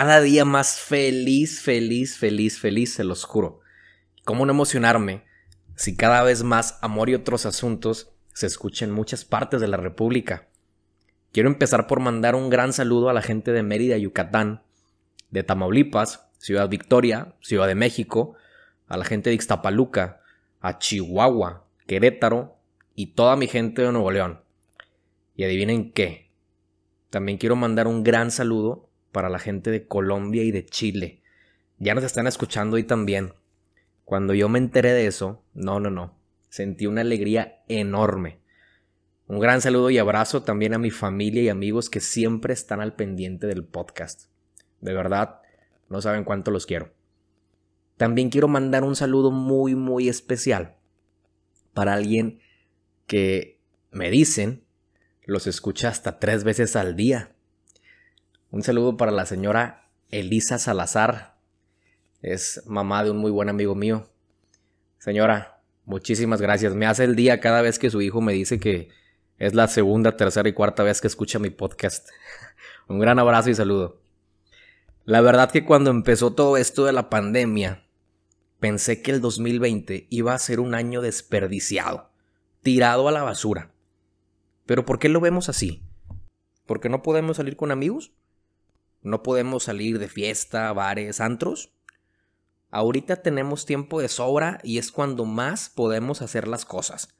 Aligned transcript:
cada 0.00 0.20
día 0.20 0.44
más 0.44 0.78
feliz, 0.78 1.60
feliz, 1.60 2.18
feliz, 2.18 2.60
feliz, 2.60 2.94
se 2.94 3.02
los 3.02 3.24
juro. 3.24 3.62
¿Cómo 4.24 4.46
no 4.46 4.52
emocionarme 4.52 5.24
si 5.74 5.96
cada 5.96 6.22
vez 6.22 6.44
más 6.44 6.78
amor 6.82 7.10
y 7.10 7.16
otros 7.16 7.46
asuntos 7.46 8.12
se 8.32 8.46
escuchan 8.46 8.90
en 8.90 8.94
muchas 8.94 9.24
partes 9.24 9.60
de 9.60 9.66
la 9.66 9.76
República? 9.76 10.46
Quiero 11.32 11.48
empezar 11.48 11.88
por 11.88 11.98
mandar 11.98 12.36
un 12.36 12.48
gran 12.48 12.72
saludo 12.72 13.08
a 13.08 13.12
la 13.12 13.22
gente 13.22 13.50
de 13.50 13.64
Mérida, 13.64 13.96
Yucatán, 13.96 14.62
de 15.32 15.42
Tamaulipas, 15.42 16.28
Ciudad 16.38 16.68
Victoria, 16.68 17.34
Ciudad 17.40 17.66
de 17.66 17.74
México, 17.74 18.36
a 18.86 18.98
la 18.98 19.04
gente 19.04 19.30
de 19.30 19.34
Ixtapaluca, 19.34 20.20
a 20.60 20.78
Chihuahua, 20.78 21.66
Querétaro 21.88 22.56
y 22.94 23.14
toda 23.14 23.34
mi 23.34 23.48
gente 23.48 23.82
de 23.82 23.90
Nuevo 23.90 24.12
León. 24.12 24.42
Y 25.34 25.42
adivinen 25.42 25.90
qué. 25.90 26.30
También 27.10 27.36
quiero 27.36 27.56
mandar 27.56 27.88
un 27.88 28.04
gran 28.04 28.30
saludo 28.30 28.87
para 29.12 29.28
la 29.28 29.38
gente 29.38 29.70
de 29.70 29.86
Colombia 29.86 30.42
y 30.42 30.50
de 30.50 30.64
Chile. 30.66 31.22
Ya 31.78 31.94
nos 31.94 32.04
están 32.04 32.26
escuchando 32.26 32.76
hoy 32.76 32.84
también. 32.84 33.32
Cuando 34.04 34.34
yo 34.34 34.48
me 34.48 34.58
enteré 34.58 34.92
de 34.92 35.06
eso, 35.06 35.42
no, 35.54 35.80
no, 35.80 35.90
no. 35.90 36.16
Sentí 36.48 36.86
una 36.86 37.02
alegría 37.02 37.62
enorme. 37.68 38.40
Un 39.26 39.38
gran 39.38 39.60
saludo 39.60 39.90
y 39.90 39.98
abrazo 39.98 40.42
también 40.42 40.72
a 40.72 40.78
mi 40.78 40.90
familia 40.90 41.42
y 41.42 41.48
amigos 41.48 41.90
que 41.90 42.00
siempre 42.00 42.54
están 42.54 42.80
al 42.80 42.94
pendiente 42.94 43.46
del 43.46 43.64
podcast. 43.64 44.30
De 44.80 44.94
verdad, 44.94 45.42
no 45.88 46.00
saben 46.00 46.24
cuánto 46.24 46.50
los 46.50 46.64
quiero. 46.64 46.92
También 47.96 48.30
quiero 48.30 48.48
mandar 48.48 48.84
un 48.84 48.96
saludo 48.96 49.30
muy, 49.30 49.74
muy 49.74 50.08
especial 50.08 50.76
para 51.74 51.94
alguien 51.94 52.40
que 53.06 53.60
me 53.90 54.10
dicen 54.10 54.64
los 55.24 55.46
escucha 55.46 55.90
hasta 55.90 56.18
tres 56.18 56.42
veces 56.42 56.74
al 56.74 56.96
día. 56.96 57.34
Un 58.50 58.62
saludo 58.62 58.96
para 58.96 59.12
la 59.12 59.26
señora 59.26 59.90
Elisa 60.10 60.58
Salazar. 60.58 61.36
Es 62.22 62.62
mamá 62.66 63.04
de 63.04 63.10
un 63.10 63.18
muy 63.18 63.30
buen 63.30 63.50
amigo 63.50 63.74
mío. 63.74 64.08
Señora, 64.96 65.60
muchísimas 65.84 66.40
gracias. 66.40 66.74
Me 66.74 66.86
hace 66.86 67.04
el 67.04 67.14
día 67.14 67.40
cada 67.40 67.60
vez 67.60 67.78
que 67.78 67.90
su 67.90 68.00
hijo 68.00 68.22
me 68.22 68.32
dice 68.32 68.58
que 68.58 68.88
es 69.36 69.54
la 69.54 69.68
segunda, 69.68 70.16
tercera 70.16 70.48
y 70.48 70.54
cuarta 70.54 70.82
vez 70.82 71.02
que 71.02 71.08
escucha 71.08 71.38
mi 71.38 71.50
podcast. 71.50 72.08
un 72.88 72.98
gran 72.98 73.18
abrazo 73.18 73.50
y 73.50 73.54
saludo. 73.54 74.00
La 75.04 75.20
verdad 75.20 75.50
que 75.50 75.66
cuando 75.66 75.90
empezó 75.90 76.32
todo 76.32 76.56
esto 76.56 76.86
de 76.86 76.92
la 76.92 77.10
pandemia, 77.10 77.84
pensé 78.60 79.02
que 79.02 79.10
el 79.10 79.20
2020 79.20 80.06
iba 80.08 80.32
a 80.32 80.38
ser 80.38 80.60
un 80.60 80.74
año 80.74 81.02
desperdiciado, 81.02 82.10
tirado 82.62 83.08
a 83.08 83.12
la 83.12 83.22
basura. 83.22 83.72
Pero 84.64 84.86
¿por 84.86 84.98
qué 84.98 85.10
lo 85.10 85.20
vemos 85.20 85.50
así? 85.50 85.82
¿Por 86.64 86.80
qué 86.80 86.88
no 86.88 87.02
podemos 87.02 87.36
salir 87.36 87.54
con 87.54 87.70
amigos? 87.70 88.14
No 89.02 89.22
podemos 89.22 89.64
salir 89.64 89.98
de 89.98 90.08
fiesta, 90.08 90.72
bares, 90.72 91.20
antros. 91.20 91.72
Ahorita 92.70 93.22
tenemos 93.22 93.64
tiempo 93.64 94.00
de 94.00 94.08
sobra 94.08 94.60
y 94.62 94.78
es 94.78 94.92
cuando 94.92 95.24
más 95.24 95.68
podemos 95.68 96.20
hacer 96.20 96.48
las 96.48 96.64
cosas. 96.64 97.14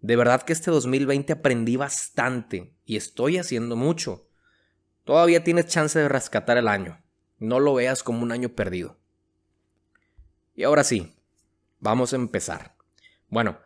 De 0.00 0.16
verdad 0.16 0.42
que 0.42 0.52
este 0.52 0.70
2020 0.70 1.32
aprendí 1.32 1.76
bastante 1.76 2.74
y 2.84 2.96
estoy 2.96 3.38
haciendo 3.38 3.76
mucho. 3.76 4.28
Todavía 5.04 5.44
tienes 5.44 5.66
chance 5.66 5.98
de 5.98 6.08
rescatar 6.08 6.58
el 6.58 6.68
año. 6.68 7.02
No 7.38 7.60
lo 7.60 7.74
veas 7.74 8.02
como 8.02 8.22
un 8.22 8.32
año 8.32 8.50
perdido. 8.50 8.98
Y 10.54 10.64
ahora 10.64 10.84
sí, 10.84 11.14
vamos 11.80 12.12
a 12.12 12.16
empezar. 12.16 12.76
Bueno, 13.28 13.58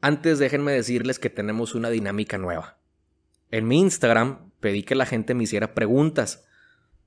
antes 0.00 0.38
déjenme 0.38 0.72
decirles 0.72 1.18
que 1.18 1.30
tenemos 1.30 1.74
una 1.74 1.90
dinámica 1.90 2.38
nueva. 2.38 2.78
En 3.50 3.68
mi 3.68 3.80
Instagram 3.80 4.50
pedí 4.60 4.82
que 4.82 4.94
la 4.94 5.06
gente 5.06 5.34
me 5.34 5.44
hiciera 5.44 5.74
preguntas 5.74 6.44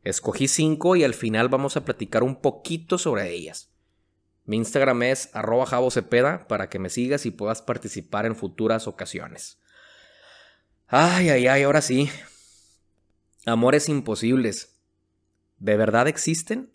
Escogí 0.05 0.47
cinco 0.47 0.95
y 0.95 1.03
al 1.03 1.15
final 1.15 1.49
vamos 1.49 1.75
a 1.77 1.83
platicar 1.83 2.21
un 2.21 2.35
poquito 2.35 2.99
sobre 2.99 3.31
ellas. 3.33 3.71
Mi 4.45 4.55
Instagram 4.55 5.01
es 5.01 5.31
arroba 5.33 5.65
jabocepeda 5.65 6.47
para 6.47 6.69
que 6.69 6.77
me 6.77 6.91
sigas 6.91 7.25
y 7.25 7.31
puedas 7.31 7.63
participar 7.63 8.27
en 8.27 8.35
futuras 8.35 8.87
ocasiones. 8.87 9.59
Ay, 10.87 11.29
ay, 11.29 11.47
ay, 11.47 11.63
ahora 11.63 11.81
sí. 11.81 12.11
Amores 13.47 13.89
imposibles. 13.89 14.79
¿De 15.57 15.75
verdad 15.75 16.07
existen? 16.07 16.71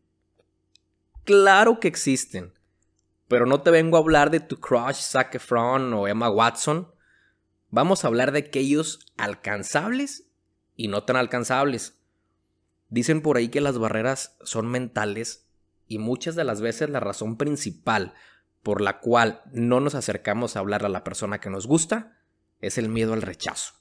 Claro 1.23 1.79
que 1.79 1.87
existen. 1.87 2.59
Pero 3.29 3.47
no 3.47 3.63
te 3.63 3.71
vengo 3.71 3.97
a 3.97 4.01
hablar 4.01 4.33
de 4.33 4.41
tu 4.41 4.59
crush 4.59 4.97
Zac 4.97 5.37
Efron 5.37 5.95
o 5.95 6.09
Emma 6.09 6.29
Watson. 6.29 6.93
Vamos 7.69 8.03
a 8.03 8.09
hablar 8.09 8.33
de 8.33 8.41
aquellos 8.41 9.07
alcanzables 9.17 10.25
y 10.75 10.89
no 10.89 11.05
tan 11.05 11.15
alcanzables. 11.15 12.00
Dicen 12.91 13.23
por 13.23 13.37
ahí 13.37 13.49
que 13.49 13.61
las 13.61 13.79
barreras 13.79 14.37
son 14.43 14.69
mentales 14.69 15.49
y 15.87 15.99
muchas 15.99 16.35
de 16.35 16.45
las 16.45 16.61
veces 16.61 16.91
la 16.91 17.01
razón 17.01 17.37
principal 17.37 18.15
por 18.63 18.81
la 18.81 19.01
cual 19.01 19.43
no 19.53 19.81
nos 19.81 19.95
acercamos 19.95 20.55
a 20.55 20.59
hablar 20.59 20.85
a 20.85 20.89
la 20.89 21.05
persona 21.05 21.41
que 21.41 21.51
nos 21.51 21.67
gusta 21.67 22.19
es 22.61 22.79
el 22.79 22.89
miedo 22.89 23.15
al 23.15 23.23
rechazo. 23.23 23.75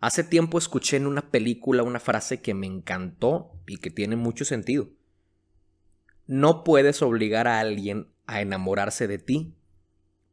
Hace 0.00 0.24
tiempo 0.24 0.58
escuché 0.58 0.96
en 0.96 1.06
una 1.06 1.30
película 1.30 1.82
una 1.82 2.00
frase 2.00 2.40
que 2.40 2.54
me 2.54 2.66
encantó 2.66 3.52
y 3.66 3.76
que 3.76 3.90
tiene 3.90 4.16
mucho 4.16 4.44
sentido. 4.44 4.88
No 6.26 6.64
puedes 6.64 7.02
obligar 7.02 7.46
a 7.46 7.60
alguien 7.60 8.12
a 8.26 8.40
enamorarse 8.40 9.06
de 9.06 9.18
ti, 9.18 9.54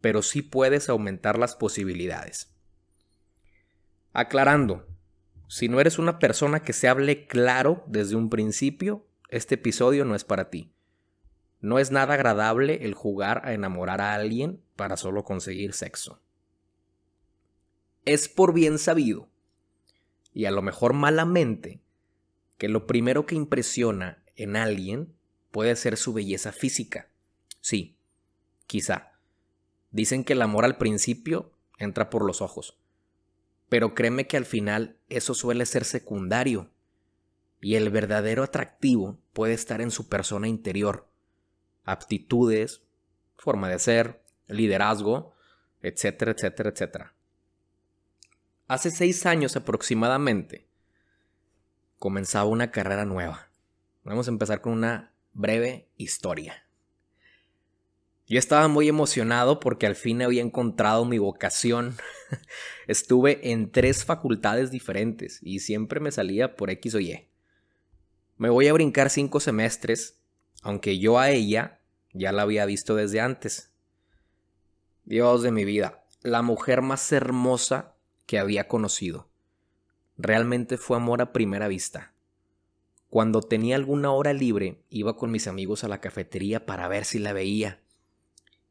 pero 0.01 0.21
sí 0.21 0.41
puedes 0.41 0.89
aumentar 0.89 1.37
las 1.37 1.55
posibilidades. 1.55 2.55
Aclarando, 4.13 4.87
si 5.49 5.67
no 5.67 5.81
eres 5.81 5.97
una 5.97 6.19
persona 6.19 6.61
que 6.61 6.73
se 6.73 6.87
hable 6.87 7.25
claro 7.25 7.83
desde 7.87 8.15
un 8.15 8.29
principio, 8.29 9.07
este 9.29 9.55
episodio 9.55 10.05
no 10.05 10.13
es 10.13 10.23
para 10.23 10.51
ti. 10.51 10.71
No 11.59 11.79
es 11.79 11.89
nada 11.89 12.13
agradable 12.13 12.85
el 12.85 12.93
jugar 12.93 13.41
a 13.43 13.53
enamorar 13.53 13.99
a 13.99 14.13
alguien 14.13 14.61
para 14.75 14.95
solo 14.95 15.23
conseguir 15.23 15.73
sexo. 15.73 16.21
Es 18.05 18.29
por 18.29 18.53
bien 18.53 18.77
sabido, 18.77 19.27
y 20.33 20.45
a 20.45 20.51
lo 20.51 20.61
mejor 20.61 20.93
malamente, 20.93 21.81
que 22.59 22.69
lo 22.69 22.85
primero 22.85 23.25
que 23.25 23.33
impresiona 23.33 24.23
en 24.35 24.55
alguien 24.55 25.15
puede 25.49 25.75
ser 25.75 25.97
su 25.97 26.13
belleza 26.13 26.51
física. 26.51 27.09
Sí, 27.59 27.97
quizá. 28.67 29.13
Dicen 29.89 30.23
que 30.23 30.33
el 30.33 30.43
amor 30.43 30.63
al 30.63 30.77
principio 30.77 31.51
entra 31.79 32.11
por 32.11 32.23
los 32.23 32.39
ojos. 32.43 32.77
Pero 33.69 33.93
créeme 33.93 34.27
que 34.27 34.37
al 34.37 34.45
final 34.45 34.97
eso 35.09 35.33
suele 35.33 35.65
ser 35.65 35.85
secundario. 35.85 36.71
Y 37.61 37.75
el 37.75 37.89
verdadero 37.89 38.43
atractivo 38.43 39.19
puede 39.33 39.53
estar 39.53 39.81
en 39.81 39.91
su 39.91 40.09
persona 40.09 40.47
interior. 40.47 41.07
Aptitudes, 41.83 42.81
forma 43.37 43.69
de 43.69 43.79
ser, 43.79 44.23
liderazgo, 44.47 45.33
etcétera, 45.81 46.31
etcétera, 46.31 46.69
etcétera. 46.69 47.13
Hace 48.67 48.91
seis 48.91 49.25
años 49.25 49.55
aproximadamente 49.55 50.67
comenzaba 51.97 52.45
una 52.45 52.71
carrera 52.71 53.05
nueva. 53.05 53.49
Vamos 54.03 54.27
a 54.27 54.31
empezar 54.31 54.61
con 54.61 54.73
una 54.73 55.13
breve 55.33 55.89
historia. 55.97 56.68
Yo 58.29 58.37
estaba 58.37 58.67
muy 58.67 58.87
emocionado 58.87 59.59
porque 59.59 59.87
al 59.87 59.95
fin 59.95 60.21
había 60.21 60.43
encontrado 60.43 61.03
mi 61.03 61.17
vocación. 61.17 61.97
Estuve 62.87 63.51
en 63.51 63.71
tres 63.71 64.05
facultades 64.05 64.69
diferentes 64.69 65.39
y 65.41 65.61
siempre 65.61 65.99
me 65.99 66.11
salía 66.11 66.55
por 66.55 66.69
X 66.69 66.93
o 66.93 66.99
Y. 66.99 67.27
Me 68.37 68.49
voy 68.49 68.67
a 68.67 68.73
brincar 68.73 69.09
cinco 69.09 69.39
semestres, 69.39 70.19
aunque 70.61 70.99
yo 70.99 71.17
a 71.17 71.31
ella 71.31 71.79
ya 72.13 72.31
la 72.31 72.43
había 72.43 72.67
visto 72.67 72.95
desde 72.95 73.19
antes. 73.19 73.71
Dios 75.05 75.41
de 75.41 75.49
mi 75.49 75.65
vida, 75.65 76.05
la 76.21 76.43
mujer 76.43 76.83
más 76.83 77.11
hermosa 77.11 77.95
que 78.27 78.37
había 78.37 78.67
conocido. 78.67 79.27
Realmente 80.17 80.77
fue 80.77 80.97
amor 80.97 81.23
a 81.23 81.33
primera 81.33 81.67
vista. 81.67 82.13
Cuando 83.09 83.41
tenía 83.41 83.75
alguna 83.75 84.11
hora 84.11 84.33
libre, 84.33 84.83
iba 84.91 85.17
con 85.17 85.31
mis 85.31 85.47
amigos 85.47 85.83
a 85.83 85.87
la 85.87 85.99
cafetería 85.99 86.67
para 86.67 86.87
ver 86.87 87.05
si 87.05 87.17
la 87.17 87.33
veía 87.33 87.81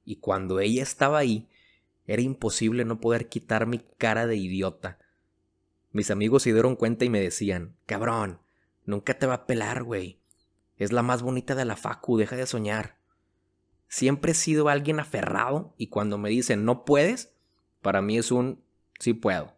y 0.08 0.16
cuando 0.16 0.58
ella 0.58 0.82
estaba 0.82 1.18
ahí, 1.18 1.50
era 2.06 2.22
imposible 2.22 2.86
no 2.86 2.98
poder 2.98 3.28
quitar 3.28 3.66
mi 3.66 3.78
cara 3.98 4.26
de 4.26 4.36
idiota. 4.36 4.98
Mis 5.92 6.10
amigos 6.10 6.44
se 6.44 6.52
dieron 6.54 6.76
cuenta 6.76 7.04
y 7.04 7.10
me 7.10 7.20
decían, 7.20 7.76
cabrón, 7.84 8.40
nunca 8.86 9.18
te 9.18 9.26
va 9.26 9.34
a 9.34 9.46
pelar, 9.46 9.82
güey. 9.82 10.18
Es 10.78 10.92
la 10.92 11.02
más 11.02 11.20
bonita 11.20 11.54
de 11.54 11.66
la 11.66 11.76
facu, 11.76 12.16
deja 12.16 12.36
de 12.36 12.46
soñar. 12.46 12.96
Siempre 13.86 14.32
he 14.32 14.34
sido 14.34 14.70
alguien 14.70 14.98
aferrado 14.98 15.74
y 15.76 15.88
cuando 15.88 16.16
me 16.16 16.30
dicen 16.30 16.64
no 16.64 16.86
puedes, 16.86 17.34
para 17.82 18.00
mí 18.00 18.16
es 18.16 18.32
un 18.32 18.64
sí 18.98 19.12
puedo. 19.12 19.52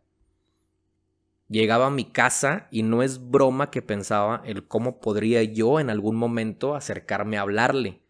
Llegaba 1.48 1.86
a 1.86 1.90
mi 1.90 2.06
casa 2.06 2.66
y 2.72 2.82
no 2.82 3.04
es 3.04 3.30
broma 3.30 3.70
que 3.70 3.82
pensaba 3.82 4.42
el 4.44 4.66
cómo 4.66 4.98
podría 4.98 5.44
yo 5.44 5.78
en 5.78 5.90
algún 5.90 6.16
momento 6.16 6.74
acercarme 6.74 7.38
a 7.38 7.42
hablarle. 7.42 8.00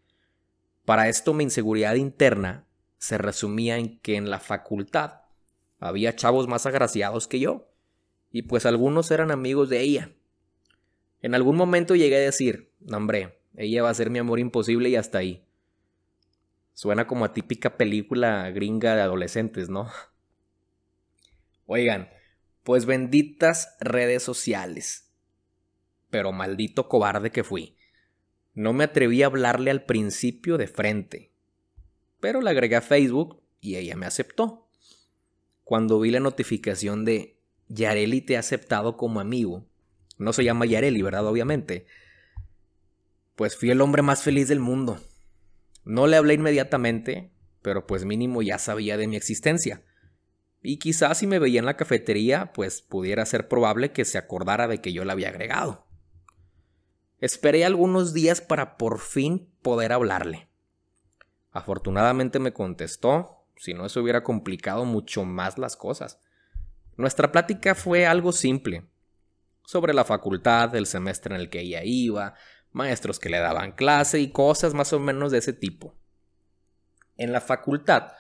Para 0.91 1.09
esto 1.09 1.35
mi 1.35 1.45
inseguridad 1.45 1.95
interna 1.95 2.67
se 2.99 3.17
resumía 3.17 3.79
en 3.79 4.01
que 4.01 4.17
en 4.17 4.29
la 4.29 4.41
facultad 4.41 5.21
había 5.79 6.17
chavos 6.17 6.49
más 6.49 6.67
agraciados 6.67 7.29
que 7.29 7.39
yo, 7.39 7.73
y 8.33 8.43
pues 8.43 8.67
algunos 8.67 9.13
eran 9.13 9.31
amigos 9.31 9.69
de 9.69 9.83
ella. 9.83 10.11
En 11.23 11.37
algún 11.37 11.55
momento 11.55 11.95
llegué 11.95 12.17
a 12.17 12.19
decir, 12.19 12.73
hombre, 12.93 13.39
ella 13.55 13.85
va 13.85 13.91
a 13.91 13.95
ser 13.95 14.11
mi 14.11 14.19
amor 14.19 14.41
imposible 14.41 14.89
y 14.89 14.97
hasta 14.97 15.19
ahí. 15.19 15.47
Suena 16.75 17.07
como 17.07 17.25
a 17.25 17.33
típica 17.33 17.77
película 17.77 18.51
gringa 18.51 18.97
de 18.97 19.03
adolescentes, 19.03 19.69
¿no? 19.69 19.89
Oigan, 21.67 22.11
pues 22.65 22.85
benditas 22.85 23.77
redes 23.79 24.25
sociales. 24.25 25.09
Pero 26.11 26.33
maldito 26.33 26.89
cobarde 26.89 27.31
que 27.31 27.45
fui. 27.45 27.77
No 28.55 28.73
me 28.73 28.85
atreví 28.85 29.23
a 29.23 29.27
hablarle 29.27 29.71
al 29.71 29.85
principio 29.85 30.59
de 30.59 30.67
frente. 30.67 31.33
Pero 32.21 32.41
le 32.41 32.51
agregué 32.51 32.77
a 32.77 32.83
Facebook 32.83 33.43
y 33.61 33.77
ella 33.77 33.97
me 33.97 34.07
aceptó. 34.07 34.69
Cuando 35.65 36.01
vi 36.01 36.11
la 36.11 36.21
notificación 36.21 37.05
de 37.05 37.39
Yareli 37.69 38.21
te 38.23 38.37
ha 38.37 38.41
aceptado 38.41 38.97
como 38.97 39.21
amigo, 39.21 39.67
no 40.19 40.33
se 40.33 40.45
llama 40.45 40.67
Yareli, 40.67 41.01
¿verdad? 41.01 41.27
Obviamente. 41.27 41.87
Pues 43.37 43.57
fui 43.57 43.71
el 43.71 43.81
hombre 43.81 44.03
más 44.03 44.23
feliz 44.23 44.49
del 44.49 44.61
mundo. 44.61 45.01
No 45.85 46.07
le 46.07 46.17
hablé 46.17 46.35
inmediatamente, 46.35 47.31
pero 47.63 47.87
pues 47.87 48.05
mínimo 48.05 48.43
ya 48.43 48.59
sabía 48.59 48.97
de 48.97 49.07
mi 49.07 49.17
existencia. 49.17 49.83
Y 50.63 50.79
quizás 50.79 51.19
si 51.19 51.27
me 51.27 51.39
veía 51.39 51.61
en 51.61 51.67
la 51.67 51.77
cafetería, 51.77 52.53
pues 52.53 52.83
pudiera 52.83 53.25
ser 53.25 53.49
probable 53.49 53.93
que 53.93 54.05
se 54.05 54.19
acordara 54.19 54.69
de 54.69 54.81
que 54.83 54.93
yo 54.93 55.05
la 55.05 55.15
había 55.15 55.31
agregado. 55.31 55.87
Esperé 57.21 57.67
algunos 57.67 58.15
días 58.15 58.41
para 58.41 58.79
por 58.79 58.99
fin 58.99 59.49
poder 59.63 59.93
hablarle. 59.93 60.49
Afortunadamente 61.53 62.39
me 62.39 62.53
contestó, 62.53 63.45
si 63.57 63.75
no 63.75 63.85
eso 63.85 64.01
hubiera 64.01 64.23
complicado 64.23 64.87
mucho 64.87 65.25
más 65.25 65.59
las 65.59 65.77
cosas. 65.77 66.19
Nuestra 66.97 67.31
plática 67.31 67.75
fue 67.75 68.07
algo 68.07 68.33
simple, 68.33 68.89
sobre 69.67 69.93
la 69.93 70.05
facultad, 70.05 70.75
el 70.75 70.87
semestre 70.87 71.35
en 71.35 71.41
el 71.41 71.51
que 71.51 71.61
ella 71.61 71.83
iba, 71.85 72.35
maestros 72.73 73.19
que 73.19 73.29
le 73.29 73.39
daban 73.39 73.73
clase 73.73 74.19
y 74.21 74.33
cosas 74.33 74.75
más 74.75 74.93
o 74.93 74.99
menos 74.99 75.31
de 75.31 75.39
ese 75.39 75.53
tipo. 75.53 75.95
En 77.17 77.33
la 77.33 77.41
facultad, 77.41 78.13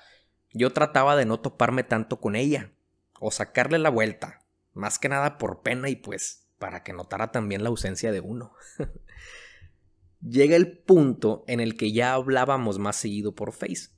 yo 0.53 0.73
trataba 0.73 1.17
de 1.17 1.25
no 1.25 1.41
toparme 1.41 1.85
tanto 1.85 2.21
con 2.21 2.37
ella, 2.37 2.73
o 3.19 3.31
sacarle 3.31 3.79
la 3.79 3.89
vuelta, 3.89 4.45
más 4.75 4.99
que 4.99 5.09
nada 5.09 5.39
por 5.39 5.63
pena 5.63 5.89
y 5.89 5.97
pues 5.97 6.50
para 6.61 6.85
que 6.85 6.93
notara 6.93 7.33
también 7.33 7.65
la 7.65 7.71
ausencia 7.71 8.13
de 8.13 8.21
uno. 8.21 8.53
Llega 10.21 10.55
el 10.55 10.77
punto 10.77 11.43
en 11.49 11.59
el 11.59 11.75
que 11.75 11.91
ya 11.91 12.13
hablábamos 12.13 12.79
más 12.79 12.97
seguido 12.97 13.35
por 13.35 13.53
Face, 13.53 13.89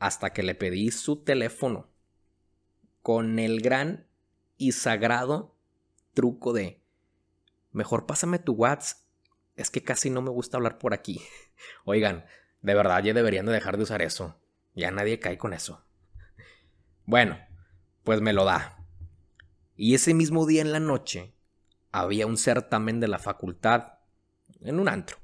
hasta 0.00 0.32
que 0.32 0.42
le 0.42 0.56
pedí 0.56 0.90
su 0.90 1.22
teléfono, 1.22 1.88
con 3.00 3.38
el 3.38 3.60
gran 3.60 4.08
y 4.56 4.72
sagrado 4.72 5.54
truco 6.14 6.52
de, 6.52 6.82
mejor 7.70 8.06
pásame 8.06 8.40
tu 8.40 8.54
WhatsApp, 8.54 8.98
es 9.54 9.70
que 9.70 9.84
casi 9.84 10.10
no 10.10 10.20
me 10.20 10.30
gusta 10.30 10.56
hablar 10.56 10.78
por 10.78 10.94
aquí. 10.94 11.22
Oigan, 11.84 12.24
de 12.60 12.74
verdad 12.74 13.04
ya 13.04 13.14
deberían 13.14 13.46
de 13.46 13.52
dejar 13.52 13.76
de 13.76 13.84
usar 13.84 14.02
eso. 14.02 14.40
Ya 14.74 14.90
nadie 14.90 15.20
cae 15.20 15.38
con 15.38 15.52
eso. 15.52 15.84
Bueno, 17.04 17.38
pues 18.02 18.20
me 18.20 18.32
lo 18.32 18.44
da. 18.44 18.84
Y 19.76 19.94
ese 19.94 20.12
mismo 20.12 20.44
día 20.44 20.60
en 20.60 20.72
la 20.72 20.80
noche 20.80 21.37
había 21.92 22.26
un 22.26 22.36
certamen 22.36 23.00
de 23.00 23.08
la 23.08 23.18
facultad 23.18 23.94
en 24.60 24.80
un 24.80 24.88
antro. 24.88 25.18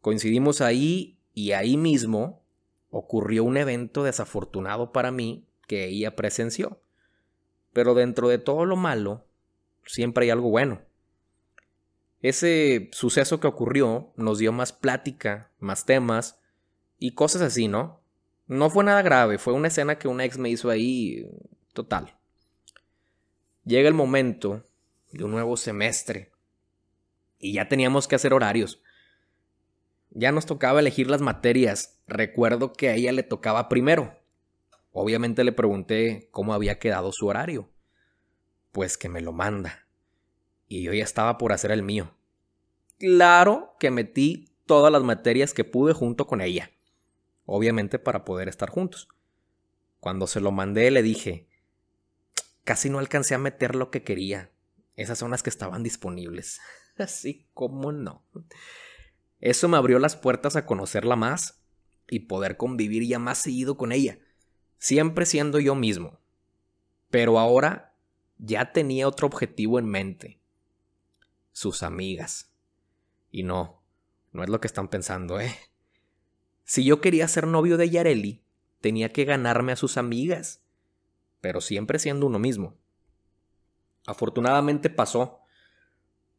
Coincidimos 0.00 0.60
ahí 0.60 1.18
y 1.34 1.52
ahí 1.52 1.76
mismo 1.76 2.42
ocurrió 2.90 3.44
un 3.44 3.56
evento 3.56 4.04
desafortunado 4.04 4.92
para 4.92 5.10
mí 5.10 5.46
que 5.66 5.86
ella 5.86 6.16
presenció. 6.16 6.80
Pero 7.72 7.94
dentro 7.94 8.28
de 8.28 8.38
todo 8.38 8.64
lo 8.64 8.76
malo, 8.76 9.24
siempre 9.86 10.24
hay 10.24 10.30
algo 10.30 10.50
bueno. 10.50 10.82
Ese 12.22 12.90
suceso 12.92 13.40
que 13.40 13.46
ocurrió 13.46 14.12
nos 14.16 14.38
dio 14.38 14.52
más 14.52 14.72
plática, 14.72 15.50
más 15.58 15.86
temas 15.86 16.38
y 16.98 17.12
cosas 17.12 17.42
así, 17.42 17.68
¿no? 17.68 18.00
No 18.46 18.68
fue 18.68 18.84
nada 18.84 19.02
grave, 19.02 19.38
fue 19.38 19.52
una 19.52 19.68
escena 19.68 19.98
que 19.98 20.08
una 20.08 20.24
ex 20.24 20.36
me 20.36 20.50
hizo 20.50 20.68
ahí 20.70 21.26
total. 21.72 22.16
Llega 23.64 23.88
el 23.88 23.94
momento 23.94 24.66
de 25.12 25.24
un 25.24 25.30
nuevo 25.30 25.56
semestre 25.56 26.32
y 27.40 27.54
ya 27.54 27.68
teníamos 27.68 28.06
que 28.06 28.14
hacer 28.14 28.34
horarios. 28.34 28.82
Ya 30.10 30.30
nos 30.30 30.46
tocaba 30.46 30.80
elegir 30.80 31.08
las 31.08 31.20
materias. 31.20 31.98
Recuerdo 32.06 32.72
que 32.72 32.90
a 32.90 32.94
ella 32.94 33.12
le 33.12 33.22
tocaba 33.22 33.68
primero. 33.68 34.16
Obviamente 34.92 35.42
le 35.44 35.52
pregunté 35.52 36.28
cómo 36.32 36.52
había 36.52 36.78
quedado 36.78 37.12
su 37.12 37.26
horario. 37.26 37.70
Pues 38.72 38.98
que 38.98 39.08
me 39.08 39.20
lo 39.20 39.32
manda. 39.32 39.86
Y 40.68 40.82
yo 40.82 40.92
ya 40.92 41.04
estaba 41.04 41.38
por 41.38 41.52
hacer 41.52 41.70
el 41.70 41.82
mío. 41.82 42.12
Claro 42.98 43.74
que 43.80 43.90
metí 43.90 44.50
todas 44.66 44.92
las 44.92 45.02
materias 45.02 45.54
que 45.54 45.64
pude 45.64 45.94
junto 45.94 46.26
con 46.26 46.40
ella. 46.40 46.70
Obviamente 47.46 47.98
para 47.98 48.24
poder 48.24 48.48
estar 48.48 48.68
juntos. 48.68 49.08
Cuando 50.00 50.26
se 50.26 50.40
lo 50.40 50.50
mandé 50.50 50.90
le 50.90 51.02
dije, 51.02 51.48
casi 52.64 52.90
no 52.90 52.98
alcancé 52.98 53.34
a 53.34 53.38
meter 53.38 53.74
lo 53.74 53.90
que 53.90 54.02
quería. 54.02 54.50
Esas 55.00 55.18
son 55.18 55.30
las 55.30 55.42
que 55.42 55.48
estaban 55.48 55.82
disponibles. 55.82 56.60
Así 56.98 57.48
como 57.54 57.90
no. 57.90 58.22
Eso 59.38 59.66
me 59.66 59.78
abrió 59.78 59.98
las 59.98 60.14
puertas 60.14 60.56
a 60.56 60.66
conocerla 60.66 61.16
más 61.16 61.62
y 62.10 62.20
poder 62.20 62.58
convivir 62.58 63.06
ya 63.06 63.18
más 63.18 63.38
seguido 63.38 63.78
con 63.78 63.92
ella, 63.92 64.18
siempre 64.76 65.24
siendo 65.24 65.58
yo 65.58 65.74
mismo. 65.74 66.20
Pero 67.10 67.38
ahora 67.38 67.96
ya 68.36 68.72
tenía 68.72 69.08
otro 69.08 69.26
objetivo 69.26 69.78
en 69.78 69.86
mente. 69.86 70.38
Sus 71.52 71.82
amigas. 71.82 72.52
Y 73.30 73.42
no, 73.42 73.82
no 74.32 74.44
es 74.44 74.50
lo 74.50 74.60
que 74.60 74.66
están 74.66 74.88
pensando, 74.88 75.40
¿eh? 75.40 75.56
Si 76.64 76.84
yo 76.84 77.00
quería 77.00 77.26
ser 77.26 77.46
novio 77.46 77.78
de 77.78 77.88
Yareli, 77.88 78.44
tenía 78.82 79.08
que 79.08 79.24
ganarme 79.24 79.72
a 79.72 79.76
sus 79.76 79.96
amigas, 79.96 80.62
pero 81.40 81.62
siempre 81.62 81.98
siendo 81.98 82.26
uno 82.26 82.38
mismo. 82.38 82.76
Afortunadamente 84.10 84.90
pasó. 84.90 85.38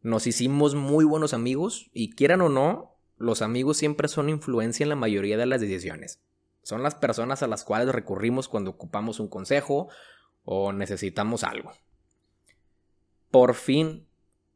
Nos 0.02 0.28
hicimos 0.28 0.76
muy 0.76 1.06
buenos 1.06 1.34
amigos 1.34 1.90
y 1.94 2.14
quieran 2.16 2.42
o 2.42 2.50
no, 2.50 2.98
los 3.16 3.42
amigos 3.42 3.78
siempre 3.78 4.10
son 4.10 4.28
influencia 4.28 4.84
en 4.84 4.90
la 4.90 4.98
mayoría 4.98 5.38
de 5.38 5.46
las 5.46 5.62
decisiones. 5.62 6.22
Son 6.64 6.84
las 6.84 6.96
personas 6.96 7.44
a 7.44 7.48
las 7.48 7.64
cuales 7.64 7.96
recurrimos 7.96 8.50
cuando 8.50 8.72
ocupamos 8.72 9.22
un 9.22 9.30
consejo 9.30 9.88
o 10.44 10.74
necesitamos 10.74 11.46
algo. 11.46 11.72
Por 13.30 13.54
fin 13.54 14.06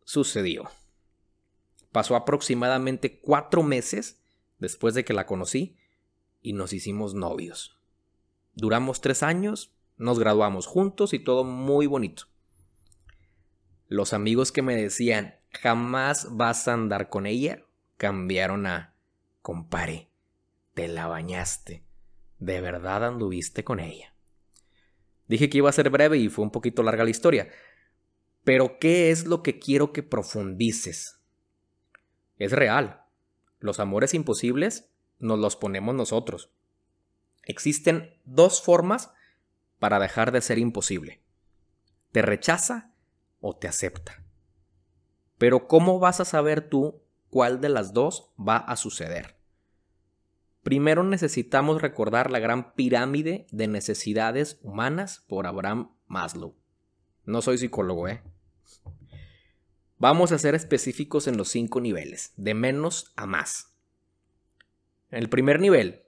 sucedió. 0.03 0.69
Pasó 1.93 2.17
aproximadamente 2.17 3.21
cuatro 3.21 3.63
meses 3.63 4.19
después 4.59 4.93
de 4.93 5.05
que 5.05 5.13
la 5.13 5.25
conocí 5.25 5.77
y 6.41 6.51
nos 6.51 6.73
hicimos 6.73 7.13
novios. 7.13 7.79
Duramos 8.55 8.99
tres 8.99 9.23
años, 9.23 9.73
nos 9.95 10.19
graduamos 10.19 10.67
juntos 10.67 11.13
y 11.13 11.19
todo 11.19 11.45
muy 11.45 11.87
bonito. 11.87 12.25
Los 13.87 14.13
amigos 14.13 14.51
que 14.51 14.61
me 14.61 14.75
decían 14.75 15.35
jamás 15.51 16.27
vas 16.31 16.67
a 16.67 16.73
andar 16.73 17.09
con 17.09 17.25
ella 17.25 17.65
cambiaron 17.97 18.65
a 18.65 18.95
compare, 19.41 20.09
te 20.73 20.87
la 20.87 21.07
bañaste, 21.07 21.83
de 22.39 22.61
verdad 22.61 23.05
anduviste 23.05 23.63
con 23.63 23.79
ella. 23.79 24.13
Dije 25.27 25.49
que 25.49 25.59
iba 25.59 25.69
a 25.69 25.73
ser 25.73 25.89
breve 25.89 26.17
y 26.17 26.29
fue 26.29 26.43
un 26.43 26.51
poquito 26.51 26.83
larga 26.83 27.03
la 27.03 27.09
historia. 27.09 27.49
Pero 28.43 28.77
¿qué 28.79 29.11
es 29.11 29.25
lo 29.25 29.41
que 29.41 29.59
quiero 29.59 29.91
que 29.91 30.03
profundices? 30.03 31.19
Es 32.37 32.51
real. 32.51 33.03
Los 33.59 33.79
amores 33.79 34.13
imposibles 34.13 34.91
nos 35.19 35.39
los 35.39 35.55
ponemos 35.55 35.95
nosotros. 35.95 36.51
Existen 37.43 38.19
dos 38.25 38.61
formas 38.61 39.11
para 39.79 39.99
dejar 39.99 40.31
de 40.31 40.41
ser 40.41 40.59
imposible. 40.59 41.21
Te 42.11 42.21
rechaza 42.21 42.94
o 43.47 43.55
te 43.55 43.67
acepta. 43.67 44.23
Pero 45.37 45.67
¿cómo 45.67 45.99
vas 45.99 46.19
a 46.19 46.25
saber 46.25 46.67
tú 46.67 47.03
cuál 47.29 47.61
de 47.61 47.69
las 47.69 47.93
dos 47.93 48.33
va 48.39 48.57
a 48.57 48.75
suceder? 48.75 49.37
Primero 50.63 51.03
necesitamos 51.03 51.79
recordar 51.79 52.31
la 52.31 52.39
gran 52.39 52.73
pirámide 52.73 53.45
de 53.51 53.67
necesidades 53.67 54.57
humanas 54.63 55.23
por 55.27 55.45
Abraham 55.45 55.91
Maslow. 56.07 56.55
No 57.23 57.43
soy 57.43 57.59
psicólogo, 57.59 58.07
¿eh? 58.07 58.23
Vamos 59.99 60.31
a 60.31 60.39
ser 60.39 60.55
específicos 60.55 61.27
en 61.27 61.37
los 61.37 61.49
cinco 61.49 61.81
niveles, 61.81 62.33
de 62.37 62.55
menos 62.55 63.13
a 63.15 63.27
más. 63.27 63.77
En 65.11 65.19
el 65.19 65.29
primer 65.29 65.59
nivel 65.59 66.01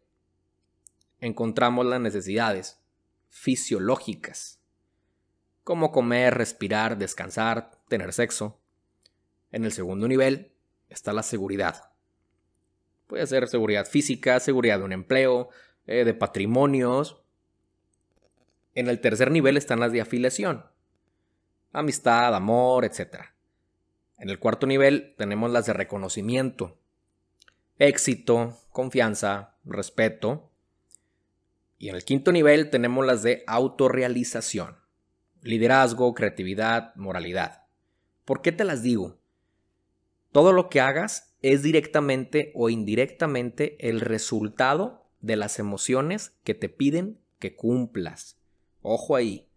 encontramos 1.20 1.86
las 1.86 2.02
necesidades 2.02 2.82
fisiológicas, 3.30 4.57
como 5.68 5.92
comer, 5.92 6.34
respirar, 6.34 6.98
descansar, 6.98 7.72
tener 7.90 8.14
sexo. 8.14 8.58
En 9.52 9.66
el 9.66 9.74
segundo 9.74 10.08
nivel 10.08 10.54
está 10.88 11.12
la 11.12 11.24
seguridad. 11.24 11.92
Puede 13.06 13.28
ser 13.28 13.50
seguridad 13.50 13.86
física, 13.86 14.40
seguridad 14.40 14.78
de 14.80 14.86
un 14.86 14.94
empleo, 14.94 15.50
eh, 15.86 16.06
de 16.06 16.14
patrimonios. 16.14 17.22
En 18.76 18.88
el 18.88 19.02
tercer 19.02 19.30
nivel 19.30 19.58
están 19.58 19.82
las 19.82 19.92
de 19.92 20.00
afiliación, 20.00 20.64
amistad, 21.74 22.34
amor, 22.34 22.86
etc. 22.86 23.26
En 24.20 24.30
el 24.30 24.40
cuarto 24.40 24.68
nivel 24.68 25.16
tenemos 25.18 25.52
las 25.52 25.66
de 25.66 25.74
reconocimiento, 25.74 26.78
éxito, 27.78 28.58
confianza, 28.72 29.58
respeto. 29.66 30.50
Y 31.78 31.90
en 31.90 31.96
el 31.98 32.06
quinto 32.06 32.32
nivel 32.32 32.70
tenemos 32.70 33.06
las 33.06 33.22
de 33.22 33.44
autorrealización, 33.48 34.87
liderazgo, 35.48 36.14
creatividad, 36.14 36.94
moralidad. 36.96 37.64
¿Por 38.26 38.42
qué 38.42 38.52
te 38.52 38.64
las 38.64 38.84
digo? 38.84 39.18
Todo 40.32 40.52
lo 40.52 40.70
que 40.70 40.82
hagas 40.82 41.36
es 41.42 41.64
directamente 41.64 42.52
o 42.56 42.70
indirectamente 42.70 43.90
el 43.90 44.02
resultado 44.02 45.08
de 45.22 45.36
las 45.36 45.60
emociones 45.60 46.38
que 46.44 46.54
te 46.54 46.70
piden 46.70 47.20
que 47.40 47.56
cumplas. 47.56 48.38
Ojo 48.82 49.16
ahí. 49.16 49.48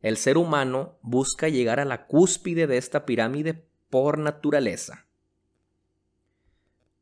El 0.00 0.16
ser 0.16 0.38
humano 0.38 0.98
busca 1.02 1.48
llegar 1.48 1.78
a 1.78 1.84
la 1.84 2.06
cúspide 2.06 2.66
de 2.66 2.78
esta 2.78 3.04
pirámide 3.04 3.66
por 3.90 4.18
naturaleza. 4.18 5.06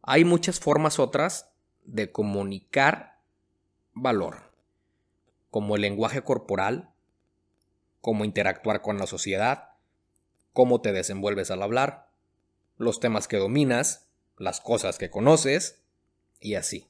Hay 0.02 0.24
muchas 0.24 0.58
formas 0.58 0.98
otras 0.98 1.52
de 1.84 2.10
comunicar 2.10 3.20
valor, 3.92 4.52
como 5.50 5.76
el 5.76 5.82
lenguaje 5.82 6.22
corporal, 6.22 6.92
cómo 8.00 8.24
interactuar 8.24 8.82
con 8.82 8.98
la 8.98 9.06
sociedad, 9.06 9.70
cómo 10.52 10.80
te 10.80 10.92
desenvuelves 10.92 11.50
al 11.50 11.62
hablar, 11.62 12.10
los 12.76 13.00
temas 13.00 13.28
que 13.28 13.36
dominas, 13.36 14.08
las 14.36 14.60
cosas 14.60 14.98
que 14.98 15.10
conoces 15.10 15.82
y 16.40 16.54
así. 16.54 16.88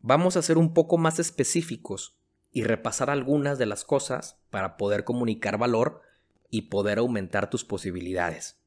Vamos 0.00 0.36
a 0.36 0.42
ser 0.42 0.58
un 0.58 0.74
poco 0.74 0.98
más 0.98 1.18
específicos 1.18 2.18
y 2.50 2.64
repasar 2.64 3.08
algunas 3.08 3.58
de 3.58 3.66
las 3.66 3.84
cosas 3.84 4.38
para 4.50 4.76
poder 4.76 5.04
comunicar 5.04 5.58
valor 5.58 6.02
y 6.50 6.62
poder 6.62 6.98
aumentar 6.98 7.48
tus 7.48 7.64
posibilidades. 7.64 8.58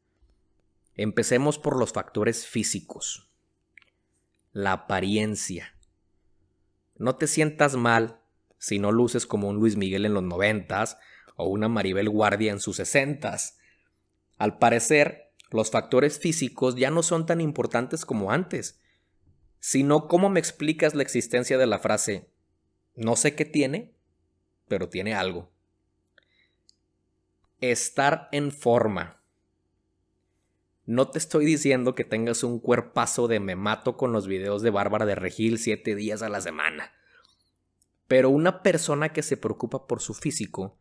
Empecemos 0.96 1.60
por 1.60 1.78
los 1.78 1.92
factores 1.92 2.48
físicos. 2.48 3.30
La 4.54 4.72
apariencia. 4.72 5.76
No 6.96 7.18
te 7.18 7.28
sientas 7.28 7.76
mal 7.76 8.22
si 8.58 8.80
no 8.80 8.92
luces 8.92 9.26
como 9.26 9.50
un 9.50 9.58
Luis 9.58 9.76
Miguel 9.78 10.06
en 10.06 10.14
los 10.14 10.24
noventas 10.24 10.98
o 11.36 11.48
una 11.48 11.68
Maribel 11.68 12.10
Guardia 12.10 12.52
en 12.52 12.60
sus 12.60 12.78
sesentas. 12.78 13.58
Al 14.38 14.58
parecer, 14.58 15.34
los 15.52 15.72
factores 15.72 16.20
físicos 16.20 16.76
ya 16.76 16.92
no 16.92 17.04
son 17.04 17.26
tan 17.26 17.42
importantes 17.42 18.06
como 18.06 18.32
antes, 18.32 18.82
sino 19.60 20.08
cómo 20.08 20.30
me 20.30 20.40
explicas 20.40 20.96
la 20.96 21.04
existencia 21.04 21.58
de 21.58 21.68
la 21.68 21.80
frase 21.80 22.30
no 22.96 23.18
sé 23.18 23.36
qué 23.36 23.44
tiene, 23.44 23.94
pero 24.68 24.88
tiene 24.88 25.14
algo. 25.14 25.52
Estar 27.60 28.30
en 28.32 28.52
forma. 28.52 29.22
No 30.86 31.10
te 31.10 31.18
estoy 31.18 31.46
diciendo 31.46 31.94
que 31.94 32.06
tengas 32.06 32.44
un 32.44 32.60
cuerpazo 32.60 33.28
de 33.28 33.40
me 33.40 33.56
mato 33.56 33.98
con 33.98 34.14
los 34.14 34.28
videos 34.28 34.62
de 34.62 34.70
Bárbara 34.70 35.06
de 35.06 35.16
Regil 35.16 35.60
siete 35.60 35.96
días 35.96 36.22
a 36.22 36.30
la 36.30 36.42
semana. 36.42 36.94
Pero 38.08 38.30
una 38.30 38.62
persona 38.62 39.14
que 39.14 39.24
se 39.24 39.38
preocupa 39.38 39.88
por 39.88 40.02
su 40.02 40.14
físico 40.14 40.78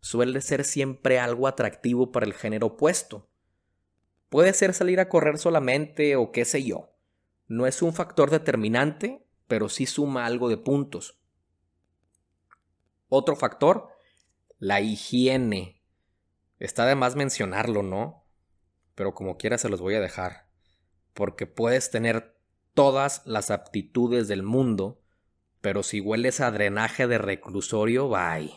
suele 0.00 0.40
ser 0.40 0.64
siempre 0.64 1.18
algo 1.18 1.46
atractivo 1.46 2.12
para 2.12 2.26
el 2.26 2.34
género 2.34 2.68
opuesto. 2.68 3.30
Puede 4.28 4.52
ser 4.52 4.74
salir 4.74 5.00
a 5.00 5.08
correr 5.08 5.38
solamente 5.38 6.16
o 6.16 6.32
qué 6.32 6.44
sé 6.44 6.64
yo. 6.64 6.90
No 7.46 7.66
es 7.66 7.82
un 7.82 7.92
factor 7.94 8.30
determinante, 8.30 9.26
pero 9.46 9.68
sí 9.68 9.86
suma 9.86 10.26
algo 10.26 10.48
de 10.48 10.56
puntos. 10.56 11.20
Otro 13.08 13.36
factor, 13.36 13.88
la 14.58 14.80
higiene. 14.80 15.82
Está 16.58 16.86
de 16.86 16.94
más 16.94 17.16
mencionarlo, 17.16 17.82
¿no? 17.82 18.24
pero 18.94 19.14
como 19.14 19.36
quiera 19.36 19.58
se 19.58 19.68
los 19.68 19.80
voy 19.80 19.94
a 19.94 20.00
dejar, 20.00 20.48
porque 21.12 21.46
puedes 21.46 21.90
tener 21.90 22.36
todas 22.74 23.22
las 23.24 23.50
aptitudes 23.50 24.28
del 24.28 24.42
mundo, 24.42 25.02
pero 25.64 25.82
si 25.82 25.98
hueles 25.98 26.42
a 26.42 26.50
drenaje 26.50 27.06
de 27.06 27.16
reclusorio, 27.16 28.10
bye. 28.10 28.52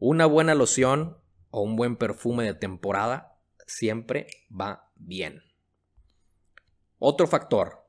Una 0.00 0.26
buena 0.26 0.56
loción 0.56 1.18
o 1.50 1.62
un 1.62 1.76
buen 1.76 1.94
perfume 1.94 2.42
de 2.42 2.54
temporada 2.54 3.38
siempre 3.64 4.26
va 4.50 4.90
bien. 4.96 5.44
Otro 6.98 7.28
factor, 7.28 7.86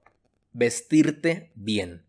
vestirte 0.52 1.52
bien. 1.56 2.06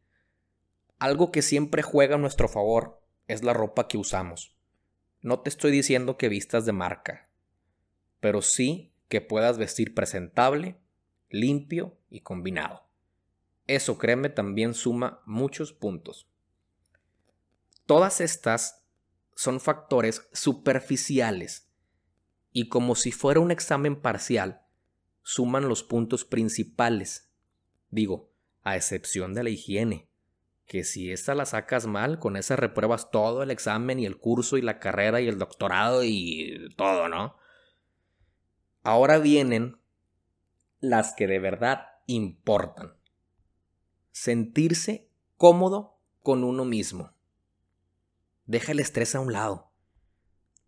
Algo 0.98 1.32
que 1.32 1.40
siempre 1.40 1.80
juega 1.80 2.16
a 2.16 2.18
nuestro 2.18 2.46
favor 2.46 3.00
es 3.26 3.42
la 3.42 3.54
ropa 3.54 3.88
que 3.88 3.96
usamos. 3.96 4.54
No 5.22 5.40
te 5.40 5.48
estoy 5.48 5.70
diciendo 5.70 6.18
que 6.18 6.28
vistas 6.28 6.66
de 6.66 6.72
marca, 6.72 7.30
pero 8.20 8.42
sí 8.42 8.92
que 9.08 9.22
puedas 9.22 9.56
vestir 9.56 9.94
presentable, 9.94 10.76
limpio 11.30 11.96
y 12.10 12.20
combinado. 12.20 12.91
Eso, 13.66 13.98
créeme, 13.98 14.28
también 14.28 14.74
suma 14.74 15.22
muchos 15.24 15.72
puntos. 15.72 16.28
Todas 17.86 18.20
estas 18.20 18.84
son 19.34 19.60
factores 19.60 20.28
superficiales 20.32 21.72
y 22.52 22.68
como 22.68 22.94
si 22.94 23.12
fuera 23.12 23.40
un 23.40 23.50
examen 23.50 24.00
parcial, 24.00 24.62
suman 25.22 25.68
los 25.68 25.82
puntos 25.82 26.24
principales. 26.24 27.30
Digo, 27.90 28.30
a 28.62 28.76
excepción 28.76 29.34
de 29.34 29.44
la 29.44 29.50
higiene, 29.50 30.08
que 30.66 30.84
si 30.84 31.10
esta 31.10 31.34
la 31.34 31.46
sacas 31.46 31.86
mal, 31.86 32.18
con 32.18 32.36
esa 32.36 32.56
repruebas 32.56 33.10
todo 33.10 33.42
el 33.42 33.50
examen 33.50 33.98
y 33.98 34.06
el 34.06 34.18
curso 34.18 34.58
y 34.58 34.62
la 34.62 34.78
carrera 34.78 35.20
y 35.20 35.28
el 35.28 35.38
doctorado 35.38 36.04
y 36.04 36.68
todo, 36.76 37.08
¿no? 37.08 37.36
Ahora 38.82 39.18
vienen 39.18 39.78
las 40.80 41.14
que 41.14 41.26
de 41.26 41.38
verdad 41.38 41.86
importan. 42.06 42.94
Sentirse 44.12 45.10
cómodo 45.38 45.98
con 46.22 46.44
uno 46.44 46.66
mismo. 46.66 47.14
Deja 48.44 48.72
el 48.72 48.80
estrés 48.80 49.14
a 49.14 49.20
un 49.20 49.32
lado. 49.32 49.72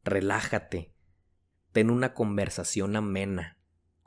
Relájate. 0.03 0.95
Ten 1.73 1.91
una 1.91 2.15
conversación 2.15 2.97
amena. 2.97 3.59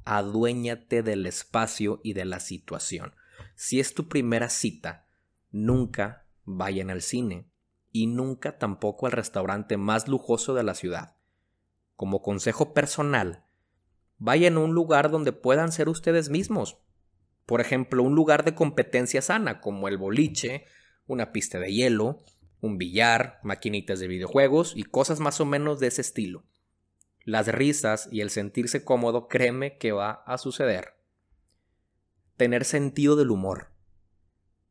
Aduéñate 0.06 1.04
del 1.04 1.28
espacio 1.28 2.02
y 2.04 2.14
de 2.14 2.26
la 2.26 2.40
situación. 2.40 3.14
Si 3.54 3.80
es 3.80 3.94
tu 3.94 4.08
primera 4.08 4.50
cita, 4.50 5.08
nunca 5.52 6.26
vayan 6.44 6.90
al 6.90 7.04
cine 7.04 7.52
y 7.92 8.08
nunca 8.08 8.58
tampoco 8.58 9.06
al 9.06 9.12
restaurante 9.12 9.78
más 9.78 10.08
lujoso 10.08 10.56
de 10.56 10.64
la 10.64 10.74
ciudad. 10.74 11.16
Como 11.96 12.24
consejo 12.24 12.74
personal, 12.74 13.46
vayan 14.18 14.58
a 14.58 14.62
un 14.62 14.74
lugar 14.74 15.12
donde 15.12 15.32
puedan 15.32 15.72
ser 15.72 15.90
ustedes 15.90 16.30
mismos. 16.30 16.80
Por 17.48 17.62
ejemplo, 17.62 18.04
un 18.04 18.14
lugar 18.14 18.44
de 18.44 18.54
competencia 18.54 19.22
sana, 19.22 19.62
como 19.62 19.88
el 19.88 19.98
boliche, 19.98 20.66
una 21.08 21.32
pista 21.32 21.60
de 21.60 21.72
hielo, 21.74 22.20
un 22.60 22.78
billar, 22.78 23.40
maquinitas 23.42 24.00
de 24.02 24.08
videojuegos 24.10 24.74
y 24.76 24.84
cosas 24.84 25.22
más 25.22 25.40
o 25.40 25.46
menos 25.46 25.80
de 25.80 25.88
ese 25.88 26.02
estilo. 26.02 26.44
Las 27.24 27.48
risas 27.48 28.10
y 28.12 28.20
el 28.20 28.32
sentirse 28.32 28.84
cómodo, 28.84 29.30
créeme 29.30 29.78
que 29.78 29.94
va 29.94 30.12
a 30.12 30.38
suceder. 30.38 30.96
Tener 32.36 32.66
sentido 32.66 33.16
del 33.16 33.32
humor. 33.32 33.72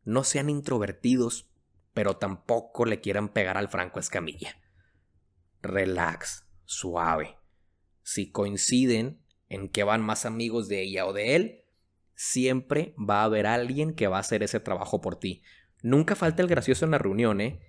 No 0.05 0.23
sean 0.23 0.51
introvertidos, 0.51 1.49
pero 1.95 2.19
tampoco 2.19 2.85
le 2.85 3.01
quieran 3.01 3.31
pegar 3.31 3.57
al 3.57 3.69
Franco 3.69 4.01
Escamilla. 4.01 4.61
Relax, 5.63 6.45
suave. 6.67 7.39
Si 8.03 8.31
coinciden, 8.31 9.23
en 9.49 9.71
que 9.71 9.83
van 9.83 10.03
más 10.03 10.27
amigos 10.27 10.69
de 10.69 10.83
ella 10.83 11.07
o 11.07 11.15
de 11.15 11.37
él, 11.37 11.66
siempre 12.17 12.95
va 12.99 13.21
a 13.21 13.25
haber 13.25 13.47
alguien 13.47 13.95
que 13.95 14.09
va 14.09 14.17
a 14.17 14.21
hacer 14.21 14.43
ese 14.43 14.59
trabajo 14.59 15.01
por 15.01 15.21
ti. 15.21 15.43
Nunca 15.83 16.17
falta 16.17 16.43
el 16.43 16.49
gracioso 16.49 16.85
en 16.85 16.91
la 16.91 16.99
reunión, 16.99 17.41
¿eh? 17.41 17.61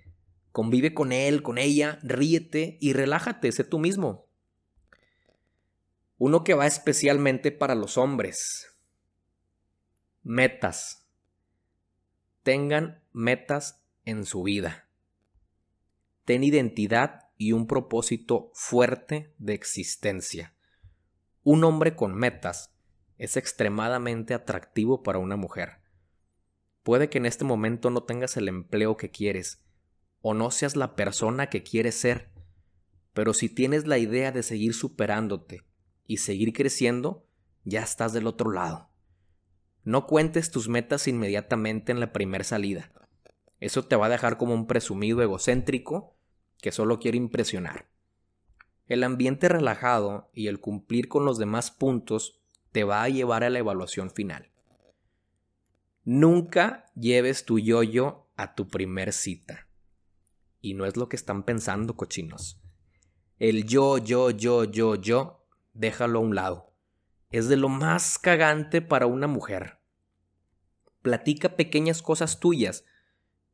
Convive 0.50 0.94
con 0.94 1.12
él, 1.12 1.42
con 1.42 1.58
ella, 1.58 2.00
ríete 2.02 2.78
y 2.80 2.94
relájate, 2.94 3.52
sé 3.52 3.62
tú 3.62 3.78
mismo. 3.78 4.26
Uno 6.16 6.42
que 6.42 6.54
va 6.54 6.66
especialmente 6.66 7.52
para 7.52 7.76
los 7.76 7.96
hombres. 7.96 8.74
Metas. 10.22 11.06
Tengan 12.42 13.04
metas 13.12 13.84
en 14.04 14.24
su 14.24 14.42
vida. 14.42 14.88
Ten 16.24 16.42
identidad 16.42 17.28
y 17.36 17.52
un 17.52 17.66
propósito 17.66 18.50
fuerte 18.54 19.34
de 19.38 19.54
existencia. 19.54 20.54
Un 21.44 21.62
hombre 21.62 21.94
con 21.94 22.14
metas 22.14 22.74
es 23.18 23.36
extremadamente 23.36 24.32
atractivo 24.32 25.02
para 25.02 25.18
una 25.18 25.36
mujer. 25.36 25.80
Puede 26.82 27.10
que 27.10 27.18
en 27.18 27.26
este 27.26 27.44
momento 27.44 27.90
no 27.90 28.04
tengas 28.04 28.36
el 28.36 28.48
empleo 28.48 28.96
que 28.96 29.10
quieres, 29.10 29.64
o 30.22 30.34
no 30.34 30.50
seas 30.50 30.76
la 30.76 30.94
persona 30.96 31.50
que 31.50 31.62
quieres 31.62 31.96
ser, 31.96 32.30
pero 33.12 33.34
si 33.34 33.48
tienes 33.48 33.86
la 33.86 33.98
idea 33.98 34.32
de 34.32 34.42
seguir 34.42 34.74
superándote 34.74 35.64
y 36.06 36.18
seguir 36.18 36.52
creciendo, 36.52 37.26
ya 37.64 37.82
estás 37.82 38.12
del 38.12 38.26
otro 38.26 38.52
lado. 38.52 38.90
No 39.84 40.06
cuentes 40.06 40.50
tus 40.50 40.68
metas 40.68 41.08
inmediatamente 41.08 41.92
en 41.92 42.00
la 42.00 42.12
primer 42.12 42.44
salida. 42.44 42.92
Eso 43.60 43.84
te 43.84 43.96
va 43.96 44.06
a 44.06 44.10
dejar 44.10 44.38
como 44.38 44.54
un 44.54 44.66
presumido 44.66 45.20
egocéntrico 45.22 46.16
que 46.60 46.72
solo 46.72 46.98
quiere 46.98 47.16
impresionar. 47.16 47.88
El 48.86 49.02
ambiente 49.02 49.48
relajado 49.48 50.30
y 50.32 50.46
el 50.46 50.60
cumplir 50.60 51.08
con 51.08 51.24
los 51.24 51.38
demás 51.38 51.70
puntos 51.70 52.40
te 52.72 52.84
va 52.84 53.02
a 53.02 53.08
llevar 53.08 53.44
a 53.44 53.50
la 53.50 53.58
evaluación 53.58 54.10
final. 54.10 54.50
Nunca 56.04 56.86
lleves 56.94 57.44
tu 57.44 57.58
yoyo 57.58 58.26
a 58.36 58.54
tu 58.54 58.68
primer 58.68 59.12
cita. 59.12 59.68
Y 60.60 60.74
no 60.74 60.86
es 60.86 60.96
lo 60.96 61.08
que 61.08 61.16
están 61.16 61.42
pensando, 61.42 61.96
cochinos. 61.96 62.60
El 63.38 63.64
yo, 63.64 63.98
yo, 63.98 64.30
yo, 64.30 64.64
yo, 64.64 64.96
yo, 64.96 65.46
déjalo 65.74 66.18
a 66.18 66.22
un 66.22 66.34
lado. 66.34 66.72
Es 67.30 67.48
de 67.48 67.56
lo 67.56 67.68
más 67.68 68.18
cagante 68.18 68.80
para 68.80 69.06
una 69.06 69.26
mujer. 69.26 69.78
Platica 71.02 71.56
pequeñas 71.56 72.02
cosas 72.02 72.40
tuyas 72.40 72.84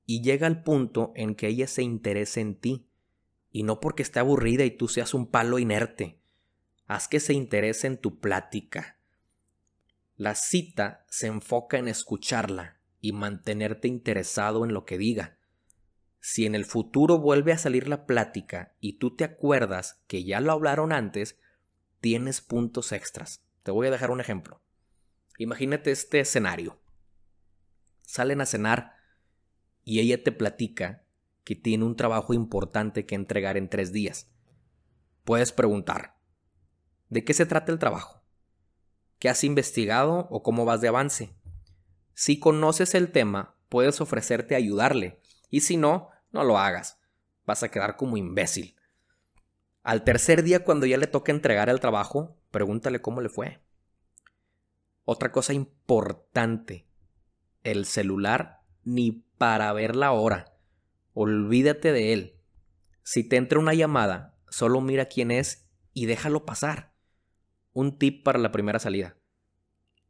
y 0.06 0.22
llega 0.22 0.46
al 0.46 0.62
punto 0.62 1.12
en 1.16 1.34
que 1.34 1.48
ella 1.48 1.66
se 1.66 1.82
interese 1.82 2.40
en 2.40 2.54
ti. 2.54 2.88
Y 3.50 3.62
no 3.62 3.80
porque 3.80 4.02
esté 4.02 4.20
aburrida 4.20 4.64
y 4.64 4.70
tú 4.70 4.88
seas 4.88 5.14
un 5.14 5.26
palo 5.26 5.58
inerte. 5.58 6.20
Haz 6.86 7.08
que 7.08 7.20
se 7.20 7.32
interese 7.34 7.86
en 7.86 7.98
tu 7.98 8.20
plática. 8.20 8.98
La 10.16 10.36
cita 10.36 11.04
se 11.08 11.26
enfoca 11.26 11.76
en 11.76 11.88
escucharla 11.88 12.78
y 13.00 13.12
mantenerte 13.12 13.88
interesado 13.88 14.64
en 14.64 14.72
lo 14.72 14.84
que 14.84 14.96
diga. 14.96 15.38
Si 16.20 16.46
en 16.46 16.54
el 16.54 16.64
futuro 16.64 17.18
vuelve 17.18 17.52
a 17.52 17.58
salir 17.58 17.88
la 17.88 18.06
plática 18.06 18.76
y 18.80 18.98
tú 18.98 19.16
te 19.16 19.24
acuerdas 19.24 20.02
que 20.06 20.24
ya 20.24 20.40
lo 20.40 20.52
hablaron 20.52 20.92
antes, 20.92 21.38
tienes 22.00 22.40
puntos 22.40 22.92
extras. 22.92 23.44
Te 23.64 23.72
voy 23.72 23.88
a 23.88 23.90
dejar 23.90 24.10
un 24.12 24.20
ejemplo. 24.20 24.62
Imagínate 25.36 25.90
este 25.90 26.20
escenario. 26.20 26.80
Salen 28.02 28.40
a 28.40 28.46
cenar 28.46 28.92
y 29.82 29.98
ella 29.98 30.22
te 30.22 30.30
platica 30.30 31.04
que 31.42 31.56
tiene 31.56 31.84
un 31.84 31.96
trabajo 31.96 32.32
importante 32.32 33.04
que 33.04 33.16
entregar 33.16 33.56
en 33.56 33.68
tres 33.68 33.92
días. 33.92 34.30
Puedes 35.24 35.52
preguntar, 35.52 36.16
¿de 37.08 37.24
qué 37.24 37.34
se 37.34 37.46
trata 37.46 37.72
el 37.72 37.78
trabajo? 37.78 38.23
¿Qué 39.18 39.28
has 39.28 39.44
investigado 39.44 40.28
o 40.30 40.42
cómo 40.42 40.64
vas 40.64 40.80
de 40.80 40.88
avance? 40.88 41.34
Si 42.14 42.38
conoces 42.38 42.94
el 42.94 43.10
tema, 43.10 43.56
puedes 43.68 44.00
ofrecerte 44.00 44.54
a 44.54 44.58
ayudarle, 44.58 45.20
y 45.50 45.60
si 45.60 45.76
no, 45.76 46.10
no 46.30 46.44
lo 46.44 46.58
hagas. 46.58 47.00
Vas 47.44 47.62
a 47.62 47.70
quedar 47.70 47.96
como 47.96 48.16
imbécil. 48.16 48.76
Al 49.82 50.04
tercer 50.04 50.42
día, 50.42 50.64
cuando 50.64 50.86
ya 50.86 50.96
le 50.96 51.06
toque 51.06 51.30
entregar 51.32 51.68
el 51.68 51.80
trabajo, 51.80 52.38
pregúntale 52.50 53.02
cómo 53.02 53.20
le 53.20 53.28
fue. 53.28 53.60
Otra 55.04 55.30
cosa 55.30 55.52
importante, 55.52 56.86
el 57.62 57.84
celular 57.84 58.62
ni 58.84 59.12
para 59.38 59.72
ver 59.72 59.96
la 59.96 60.12
hora. 60.12 60.56
Olvídate 61.12 61.92
de 61.92 62.12
él. 62.12 62.40
Si 63.02 63.22
te 63.22 63.36
entra 63.36 63.58
una 63.58 63.74
llamada, 63.74 64.34
solo 64.48 64.80
mira 64.80 65.06
quién 65.06 65.30
es 65.30 65.68
y 65.92 66.06
déjalo 66.06 66.46
pasar. 66.46 66.93
Un 67.74 67.98
tip 67.98 68.24
para 68.24 68.38
la 68.38 68.50
primera 68.50 68.78
salida. 68.78 69.16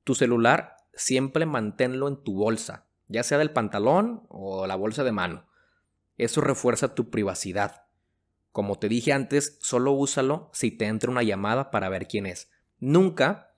Tu 0.05 0.15
celular 0.15 0.77
siempre 0.93 1.47
manténlo 1.47 2.07
en 2.07 2.23
tu 2.23 2.35
bolsa, 2.35 2.87
ya 3.09 3.25
sea 3.25 3.39
del 3.39 3.51
pantalón 3.51 4.25
o 4.29 4.67
la 4.67 4.77
bolsa 4.77 5.03
de 5.03 5.13
mano. 5.13 5.47
Eso 6.17 6.41
refuerza 6.41 6.95
tu 6.95 7.11
privacidad. 7.11 7.87
Como 8.53 8.79
te 8.79 8.89
dije 8.89 9.13
antes, 9.13 9.59
solo 9.61 9.91
úsalo 9.91 10.51
si 10.53 10.71
te 10.71 10.87
entra 10.87 11.11
una 11.11 11.25
llamada 11.25 11.73
para 11.73 11.89
ver 11.89 12.07
quién 12.07 12.27
es. 12.27 12.51
Nunca 12.79 13.55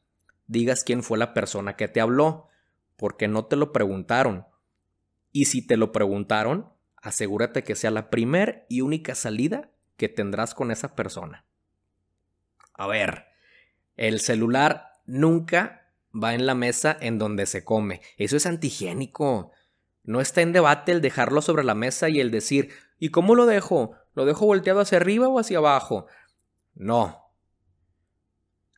digas 0.46 0.84
quién 0.84 1.02
fue 1.02 1.18
la 1.18 1.34
persona 1.34 1.76
que 1.76 1.88
te 1.88 2.00
habló, 2.00 2.48
porque 2.96 3.28
no 3.28 3.44
te 3.44 3.56
lo 3.56 3.72
preguntaron. 3.72 4.46
Y 5.32 5.46
si 5.46 5.66
te 5.66 5.76
lo 5.76 5.92
preguntaron, 5.92 6.72
asegúrate 6.96 7.62
que 7.62 7.74
sea 7.74 7.90
la 7.90 8.08
primer 8.08 8.64
y 8.68 8.80
única 8.80 9.14
salida 9.14 9.70
que 9.96 10.08
tendrás 10.08 10.54
con 10.54 10.70
esa 10.70 10.94
persona. 10.94 11.44
A 12.72 12.86
ver, 12.86 13.26
el 13.96 14.20
celular 14.20 14.92
nunca 15.06 15.90
va 16.12 16.34
en 16.34 16.46
la 16.46 16.54
mesa 16.54 16.96
en 17.00 17.18
donde 17.18 17.46
se 17.46 17.64
come. 17.64 18.00
Eso 18.16 18.36
es 18.36 18.46
antihigiénico. 18.46 19.52
No 20.04 20.20
está 20.20 20.42
en 20.42 20.52
debate 20.52 20.92
el 20.92 21.00
dejarlo 21.00 21.42
sobre 21.42 21.64
la 21.64 21.74
mesa 21.74 22.08
y 22.08 22.20
el 22.20 22.30
decir, 22.30 22.70
¿y 22.98 23.10
cómo 23.10 23.34
lo 23.34 23.46
dejo? 23.46 23.92
¿Lo 24.14 24.24
dejo 24.24 24.46
volteado 24.46 24.80
hacia 24.80 24.98
arriba 24.98 25.28
o 25.28 25.38
hacia 25.38 25.58
abajo? 25.58 26.06
No. 26.74 27.32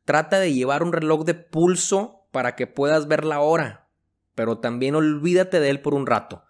Trata 0.04 0.40
de 0.40 0.54
llevar 0.54 0.82
un 0.82 0.92
reloj 0.92 1.24
de 1.24 1.34
pulso 1.34 2.26
para 2.30 2.56
que 2.56 2.66
puedas 2.66 3.08
ver 3.08 3.24
la 3.24 3.40
hora, 3.40 3.88
pero 4.34 4.58
también 4.58 4.94
olvídate 4.94 5.60
de 5.60 5.70
él 5.70 5.80
por 5.80 5.94
un 5.94 6.06
rato. 6.06 6.44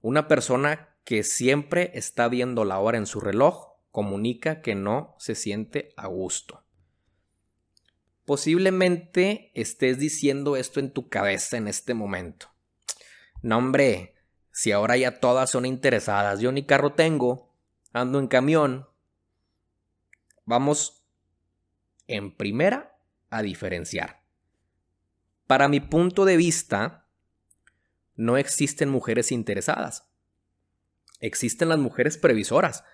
Una 0.00 0.28
persona 0.28 0.90
que 1.04 1.22
siempre 1.22 1.92
está 1.94 2.28
viendo 2.28 2.64
la 2.64 2.78
hora 2.78 2.98
en 2.98 3.06
su 3.06 3.20
reloj 3.20 3.74
comunica 3.90 4.60
que 4.60 4.74
no 4.74 5.14
se 5.18 5.34
siente 5.34 5.94
a 5.96 6.08
gusto. 6.08 6.63
Posiblemente 8.24 9.50
estés 9.54 9.98
diciendo 9.98 10.56
esto 10.56 10.80
en 10.80 10.90
tu 10.90 11.08
cabeza 11.08 11.56
en 11.56 11.68
este 11.68 11.92
momento. 11.94 12.48
No, 13.42 13.58
hombre, 13.58 14.14
si 14.50 14.72
ahora 14.72 14.96
ya 14.96 15.20
todas 15.20 15.50
son 15.50 15.66
interesadas, 15.66 16.40
yo 16.40 16.50
ni 16.50 16.64
carro 16.64 16.94
tengo, 16.94 17.52
ando 17.92 18.18
en 18.18 18.28
camión. 18.28 18.88
Vamos 20.46 21.04
en 22.06 22.34
primera 22.34 22.96
a 23.28 23.42
diferenciar. 23.42 24.22
Para 25.46 25.68
mi 25.68 25.80
punto 25.80 26.24
de 26.24 26.38
vista, 26.38 27.06
no 28.16 28.38
existen 28.38 28.88
mujeres 28.88 29.32
interesadas. 29.32 30.08
Existen 31.20 31.68
las 31.68 31.78
mujeres 31.78 32.16
previsoras, 32.16 32.84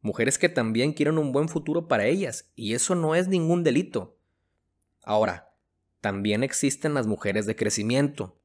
mujeres 0.00 0.38
que 0.38 0.48
también 0.48 0.92
quieren 0.92 1.18
un 1.18 1.32
buen 1.32 1.48
futuro 1.48 1.88
para 1.88 2.06
ellas, 2.06 2.52
y 2.54 2.74
eso 2.74 2.94
no 2.94 3.14
es 3.14 3.28
ningún 3.28 3.64
delito. 3.64 4.18
Ahora, 5.02 5.54
también 6.00 6.42
existen 6.42 6.94
las 6.94 7.06
mujeres 7.06 7.46
de 7.46 7.56
crecimiento, 7.56 8.38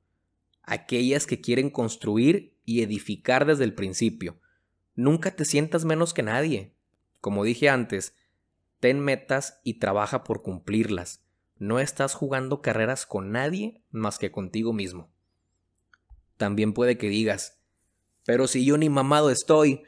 aquellas 0.63 1.26
que 1.26 1.41
quieren 1.41 1.70
construir 1.70 2.58
y 2.65 2.82
edificar 2.82 3.46
desde 3.46 3.63
el 3.63 3.74
principio. 3.74 4.39
Nunca 4.96 5.36
te 5.36 5.46
sientas 5.46 5.86
menos 5.86 6.13
que 6.13 6.24
nadie. 6.24 6.76
Como 7.22 7.43
dije 7.43 7.70
antes, 7.70 8.15
ten 8.80 9.00
metas 9.00 9.60
y 9.63 9.76
trabaja 9.76 10.24
por 10.24 10.41
cumplirlas. 10.41 11.24
No 11.58 11.80
estás 11.80 12.13
jugando 12.13 12.62
carreras 12.62 13.06
con 13.06 13.32
nadie 13.32 13.82
más 13.89 14.20
que 14.20 14.32
contigo 14.32 14.74
mismo. 14.74 15.10
También 16.38 16.74
puede 16.74 16.98
que 16.98 17.10
digas, 17.10 17.60
pero 18.26 18.48
si 18.48 18.65
yo 18.65 18.78
ni 18.78 18.89
mamado 18.89 19.32
estoy, 19.32 19.84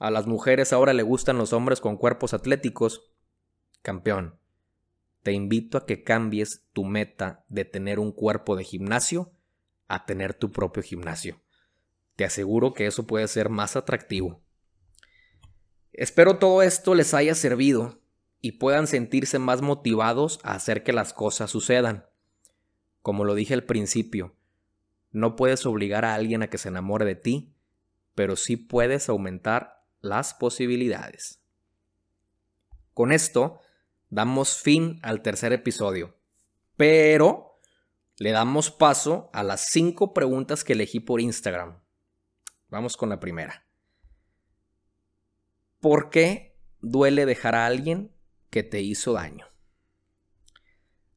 a 0.00 0.10
las 0.10 0.26
mujeres 0.26 0.72
ahora 0.72 0.92
le 0.92 1.02
gustan 1.02 1.38
los 1.38 1.52
hombres 1.52 1.80
con 1.80 1.96
cuerpos 1.96 2.34
atléticos. 2.34 3.12
Campeón, 3.82 4.38
te 5.28 5.34
invito 5.34 5.76
a 5.76 5.84
que 5.84 6.04
cambies 6.04 6.64
tu 6.72 6.86
meta 6.86 7.44
de 7.50 7.66
tener 7.66 7.98
un 7.98 8.12
cuerpo 8.12 8.56
de 8.56 8.64
gimnasio 8.64 9.30
a 9.86 10.06
tener 10.06 10.32
tu 10.32 10.52
propio 10.52 10.82
gimnasio. 10.82 11.42
Te 12.16 12.24
aseguro 12.24 12.72
que 12.72 12.86
eso 12.86 13.06
puede 13.06 13.28
ser 13.28 13.50
más 13.50 13.76
atractivo. 13.76 14.40
Espero 15.92 16.38
todo 16.38 16.62
esto 16.62 16.94
les 16.94 17.12
haya 17.12 17.34
servido 17.34 18.00
y 18.40 18.52
puedan 18.52 18.86
sentirse 18.86 19.38
más 19.38 19.60
motivados 19.60 20.40
a 20.44 20.54
hacer 20.54 20.82
que 20.82 20.94
las 20.94 21.12
cosas 21.12 21.50
sucedan. 21.50 22.06
Como 23.02 23.26
lo 23.26 23.34
dije 23.34 23.52
al 23.52 23.64
principio, 23.64 24.34
no 25.10 25.36
puedes 25.36 25.66
obligar 25.66 26.06
a 26.06 26.14
alguien 26.14 26.42
a 26.42 26.48
que 26.48 26.56
se 26.56 26.70
enamore 26.70 27.04
de 27.04 27.16
ti, 27.16 27.52
pero 28.14 28.34
sí 28.34 28.56
puedes 28.56 29.10
aumentar 29.10 29.84
las 30.00 30.32
posibilidades. 30.32 31.42
Con 32.94 33.12
esto, 33.12 33.60
damos 34.10 34.58
fin 34.58 34.98
al 35.02 35.22
tercer 35.22 35.52
episodio. 35.52 36.16
Pero 36.76 37.60
le 38.16 38.30
damos 38.30 38.70
paso 38.70 39.30
a 39.32 39.42
las 39.42 39.66
cinco 39.70 40.12
preguntas 40.12 40.64
que 40.64 40.72
elegí 40.72 41.00
por 41.00 41.20
Instagram. 41.20 41.80
Vamos 42.68 42.96
con 42.96 43.08
la 43.08 43.20
primera. 43.20 43.66
¿Por 45.80 46.10
qué 46.10 46.58
duele 46.80 47.26
dejar 47.26 47.54
a 47.54 47.66
alguien 47.66 48.12
que 48.50 48.62
te 48.62 48.80
hizo 48.80 49.12
daño? 49.12 49.46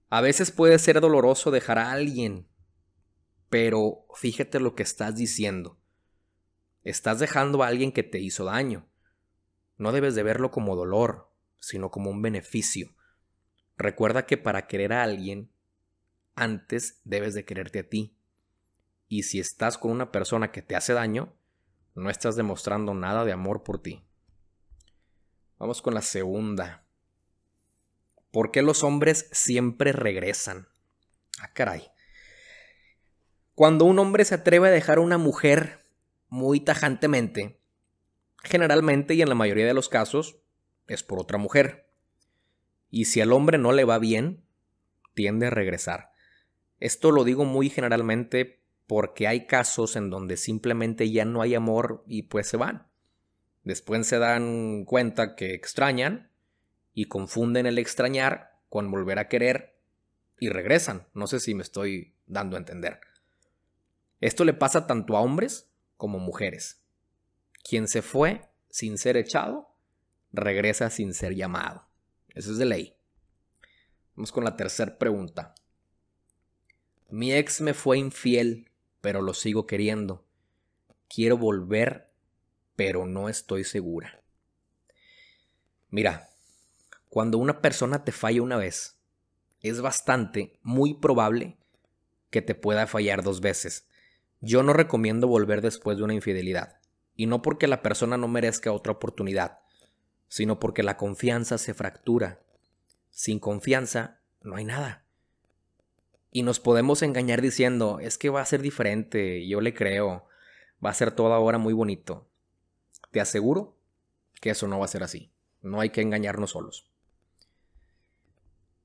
A 0.09 0.21
veces 0.21 0.51
puede 0.51 0.77
ser 0.77 1.01
doloroso 1.01 1.51
dejar 1.51 1.79
a 1.79 1.91
alguien, 1.91 2.47
pero 3.49 4.05
fíjate 4.13 4.59
lo 4.59 4.75
que 4.75 4.83
estás 4.83 5.15
diciendo. 5.15 5.79
Estás 6.83 7.19
dejando 7.19 7.63
a 7.63 7.67
alguien 7.67 7.91
que 7.91 8.03
te 8.03 8.19
hizo 8.19 8.45
daño. 8.45 8.87
No 9.77 9.91
debes 9.91 10.13
de 10.13 10.23
verlo 10.23 10.51
como 10.51 10.75
dolor, 10.75 11.30
sino 11.61 11.89
como 11.89 12.09
un 12.09 12.21
beneficio. 12.21 12.93
Recuerda 13.77 14.25
que 14.25 14.37
para 14.37 14.67
querer 14.67 14.91
a 14.91 15.03
alguien, 15.03 15.49
antes 16.35 16.99
debes 17.05 17.33
de 17.33 17.45
quererte 17.45 17.79
a 17.79 17.89
ti. 17.89 18.17
Y 19.07 19.23
si 19.23 19.39
estás 19.39 19.77
con 19.77 19.91
una 19.91 20.11
persona 20.11 20.51
que 20.51 20.61
te 20.61 20.75
hace 20.75 20.93
daño, 20.93 21.33
no 21.95 22.09
estás 22.09 22.35
demostrando 22.35 22.93
nada 22.93 23.23
de 23.23 23.31
amor 23.31 23.63
por 23.63 23.81
ti. 23.81 24.03
Vamos 25.57 25.81
con 25.81 25.93
la 25.93 26.01
segunda. 26.01 26.85
¿Por 28.31 28.51
qué 28.51 28.61
los 28.61 28.83
hombres 28.83 29.29
siempre 29.31 29.91
regresan? 29.91 30.67
Ah, 31.39 31.51
caray. 31.53 31.91
Cuando 33.55 33.85
un 33.85 33.99
hombre 33.99 34.25
se 34.25 34.35
atreve 34.35 34.69
a 34.69 34.71
dejar 34.71 34.97
a 34.97 35.01
una 35.01 35.17
mujer 35.17 35.85
muy 36.29 36.61
tajantemente, 36.61 37.59
generalmente 38.43 39.13
y 39.13 39.21
en 39.21 39.29
la 39.29 39.35
mayoría 39.35 39.67
de 39.67 39.73
los 39.73 39.89
casos, 39.89 40.37
es 40.87 41.03
por 41.03 41.19
otra 41.19 41.37
mujer. 41.37 41.87
Y 42.89 43.05
si 43.05 43.21
al 43.21 43.31
hombre 43.31 43.57
no 43.57 43.71
le 43.71 43.85
va 43.85 43.99
bien, 43.99 44.43
tiende 45.13 45.47
a 45.47 45.51
regresar. 45.51 46.11
Esto 46.79 47.11
lo 47.11 47.23
digo 47.23 47.45
muy 47.45 47.69
generalmente 47.69 48.61
porque 48.87 49.27
hay 49.27 49.45
casos 49.45 49.95
en 49.95 50.09
donde 50.09 50.35
simplemente 50.35 51.09
ya 51.09 51.23
no 51.23 51.41
hay 51.41 51.55
amor 51.55 52.03
y 52.07 52.23
pues 52.23 52.47
se 52.47 52.57
van. 52.57 52.87
Después 53.63 54.07
se 54.07 54.19
dan 54.19 54.85
cuenta 54.85 55.35
que 55.35 55.53
extrañan 55.53 56.31
y 56.93 57.05
confunden 57.05 57.67
el 57.67 57.77
extrañar 57.77 58.59
con 58.69 58.91
volver 58.91 59.19
a 59.19 59.27
querer 59.27 59.77
y 60.39 60.49
regresan. 60.49 61.07
No 61.13 61.27
sé 61.27 61.39
si 61.39 61.53
me 61.53 61.61
estoy 61.61 62.13
dando 62.25 62.57
a 62.57 62.59
entender. 62.59 62.99
Esto 64.19 64.43
le 64.43 64.53
pasa 64.53 64.87
tanto 64.87 65.15
a 65.15 65.21
hombres 65.21 65.69
como 65.97 66.19
mujeres. 66.19 66.81
Quien 67.63 67.87
se 67.87 68.01
fue 68.01 68.49
sin 68.69 68.97
ser 68.97 69.17
echado, 69.17 69.70
regresa 70.31 70.89
sin 70.89 71.13
ser 71.13 71.35
llamado. 71.35 71.87
Eso 72.29 72.51
es 72.51 72.57
de 72.57 72.65
ley. 72.65 72.95
Vamos 74.15 74.31
con 74.31 74.43
la 74.43 74.55
tercera 74.55 74.97
pregunta. 74.97 75.55
Mi 77.09 77.33
ex 77.33 77.61
me 77.61 77.73
fue 77.73 77.97
infiel 77.97 78.71
pero 79.01 79.21
lo 79.21 79.33
sigo 79.33 79.67
queriendo. 79.67 80.23
Quiero 81.09 81.37
volver, 81.37 82.13
pero 82.75 83.05
no 83.05 83.27
estoy 83.27 83.63
segura. 83.63 84.23
Mira, 85.89 86.29
cuando 87.09 87.37
una 87.37 87.61
persona 87.61 88.05
te 88.05 88.11
falla 88.11 88.41
una 88.41 88.55
vez, 88.55 88.99
es 89.59 89.81
bastante, 89.81 90.59
muy 90.61 90.93
probable 90.93 91.57
que 92.29 92.41
te 92.41 92.55
pueda 92.55 92.87
fallar 92.87 93.23
dos 93.23 93.41
veces. 93.41 93.87
Yo 94.39 94.63
no 94.63 94.71
recomiendo 94.71 95.27
volver 95.27 95.61
después 95.61 95.97
de 95.97 96.03
una 96.03 96.13
infidelidad. 96.13 96.79
Y 97.15 97.25
no 97.25 97.41
porque 97.41 97.67
la 97.67 97.81
persona 97.81 98.17
no 98.17 98.27
merezca 98.29 98.71
otra 98.71 98.93
oportunidad, 98.93 99.59
sino 100.31 100.59
porque 100.61 100.81
la 100.81 100.95
confianza 100.95 101.57
se 101.57 101.73
fractura. 101.73 102.39
Sin 103.09 103.37
confianza 103.37 104.21
no 104.41 104.55
hay 104.55 104.63
nada. 104.63 105.03
Y 106.31 106.43
nos 106.43 106.61
podemos 106.61 107.01
engañar 107.01 107.41
diciendo, 107.41 107.99
es 107.99 108.17
que 108.17 108.29
va 108.29 108.39
a 108.39 108.45
ser 108.45 108.61
diferente, 108.61 109.45
yo 109.45 109.59
le 109.59 109.73
creo, 109.73 110.25
va 110.83 110.89
a 110.89 110.93
ser 110.93 111.11
todo 111.11 111.33
ahora 111.33 111.57
muy 111.57 111.73
bonito. 111.73 112.29
Te 113.11 113.19
aseguro 113.19 113.77
que 114.39 114.51
eso 114.51 114.69
no 114.69 114.79
va 114.79 114.85
a 114.85 114.87
ser 114.87 115.03
así. 115.03 115.33
No 115.61 115.81
hay 115.81 115.89
que 115.89 115.99
engañarnos 115.99 116.51
solos. 116.51 116.89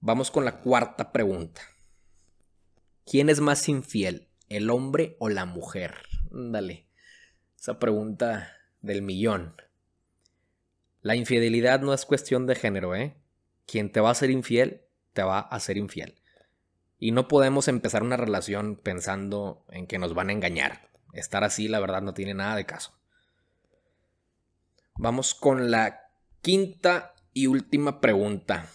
Vamos 0.01 0.33
con 0.33 0.45
la 0.45 0.59
cuarta 0.59 1.13
pregunta. 1.13 1.63
¿Quién 3.05 3.29
es 3.29 3.39
más 3.39 3.69
infiel, 3.69 4.27
el 4.49 4.69
hombre 4.69 5.15
o 5.21 5.29
la 5.29 5.45
mujer? 5.45 5.95
Dale, 6.33 6.89
esa 7.57 7.79
pregunta 7.79 8.53
del 8.81 9.03
millón. 9.03 9.55
La 11.07 11.15
infidelidad 11.15 11.83
no 11.83 11.95
es 11.95 12.05
cuestión 12.05 12.49
de 12.49 12.57
género, 12.57 12.97
¿eh? 12.97 13.15
Quien 13.65 13.93
te 13.93 14.01
va 14.01 14.11
a 14.11 14.15
ser 14.17 14.29
infiel, 14.29 14.83
te 15.13 15.23
va 15.23 15.39
a 15.39 15.61
ser 15.61 15.77
infiel. 15.77 16.21
Y 16.99 17.13
no 17.13 17.29
podemos 17.29 17.69
empezar 17.69 18.03
una 18.03 18.17
relación 18.17 18.75
pensando 18.75 19.65
en 19.69 19.87
que 19.87 20.01
nos 20.01 20.15
van 20.15 20.31
a 20.31 20.33
engañar. 20.33 20.91
Estar 21.13 21.45
así, 21.45 21.69
la 21.69 21.79
verdad, 21.79 22.03
no 22.03 22.13
tiene 22.13 22.35
nada 22.35 22.57
de 22.57 22.67
caso. 22.67 22.99
Vamos 24.97 25.37
con 25.37 25.71
la 25.71 26.11
quinta 26.43 27.15
y 27.33 27.47
última 27.47 28.01
pregunta. 28.01 28.69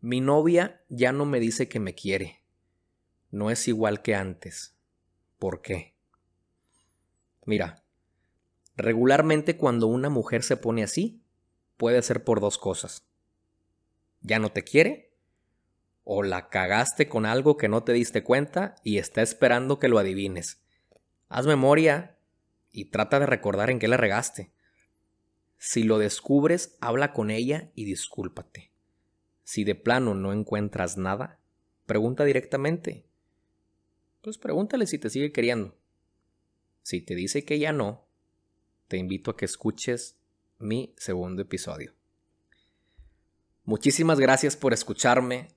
Mi 0.00 0.20
novia 0.20 0.84
ya 0.88 1.10
no 1.10 1.24
me 1.26 1.40
dice 1.40 1.68
que 1.68 1.80
me 1.80 1.96
quiere. 1.96 2.44
No 3.32 3.50
es 3.50 3.66
igual 3.66 4.02
que 4.02 4.14
antes. 4.14 4.76
¿Por 5.40 5.62
qué? 5.62 5.96
Mira, 7.44 7.82
regularmente 8.76 9.56
cuando 9.56 9.86
una 9.86 10.10
mujer 10.10 10.42
se 10.42 10.56
pone 10.56 10.82
así, 10.82 11.22
puede 11.76 12.02
ser 12.02 12.24
por 12.24 12.40
dos 12.40 12.58
cosas. 12.58 13.06
Ya 14.20 14.38
no 14.38 14.50
te 14.50 14.62
quiere 14.62 15.14
o 16.04 16.22
la 16.22 16.48
cagaste 16.48 17.08
con 17.08 17.26
algo 17.26 17.56
que 17.56 17.68
no 17.68 17.82
te 17.82 17.92
diste 17.92 18.22
cuenta 18.22 18.76
y 18.84 18.98
está 18.98 19.22
esperando 19.22 19.78
que 19.78 19.88
lo 19.88 19.98
adivines. 19.98 20.62
Haz 21.28 21.46
memoria 21.46 22.18
y 22.70 22.86
trata 22.86 23.18
de 23.18 23.26
recordar 23.26 23.70
en 23.70 23.78
qué 23.78 23.88
la 23.88 23.96
regaste. 23.96 24.52
Si 25.58 25.82
lo 25.82 25.98
descubres, 25.98 26.76
habla 26.80 27.12
con 27.12 27.30
ella 27.30 27.70
y 27.74 27.84
discúlpate. 27.84 28.70
Si 29.42 29.64
de 29.64 29.74
plano 29.74 30.14
no 30.14 30.32
encuentras 30.32 30.96
nada, 30.96 31.40
pregunta 31.86 32.24
directamente. 32.24 33.06
Pues 34.20 34.38
pregúntale 34.38 34.86
si 34.86 34.98
te 34.98 35.10
sigue 35.10 35.32
queriendo. 35.32 35.76
Si 36.82 37.00
te 37.00 37.14
dice 37.14 37.44
que 37.44 37.58
ya 37.58 37.72
no, 37.72 38.05
te 38.88 38.96
invito 38.96 39.30
a 39.30 39.36
que 39.36 39.44
escuches 39.44 40.16
mi 40.58 40.94
segundo 40.96 41.42
episodio. 41.42 41.92
Muchísimas 43.64 44.20
gracias 44.20 44.56
por 44.56 44.72
escucharme 44.72 45.48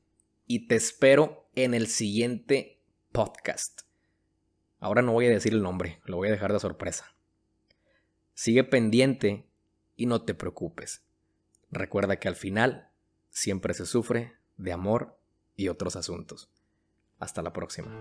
y 0.47 0.67
te 0.67 0.75
espero 0.75 1.47
en 1.55 1.73
el 1.73 1.87
siguiente 1.87 2.81
podcast. 3.11 3.81
Ahora 4.79 5.01
no 5.01 5.11
voy 5.11 5.27
a 5.27 5.29
decir 5.29 5.53
el 5.53 5.61
nombre, 5.61 5.99
lo 6.05 6.17
voy 6.17 6.29
a 6.29 6.31
dejar 6.31 6.53
de 6.53 6.59
sorpresa. 6.59 7.13
Sigue 8.33 8.63
pendiente 8.63 9.45
y 9.95 10.05
no 10.05 10.23
te 10.23 10.33
preocupes. 10.33 11.03
Recuerda 11.69 12.17
que 12.17 12.27
al 12.27 12.35
final 12.35 12.89
siempre 13.29 13.73
se 13.73 13.85
sufre 13.85 14.33
de 14.57 14.71
amor 14.71 15.19
y 15.55 15.67
otros 15.67 15.95
asuntos. 15.95 16.49
Hasta 17.19 17.41
la 17.41 17.53
próxima. 17.53 17.93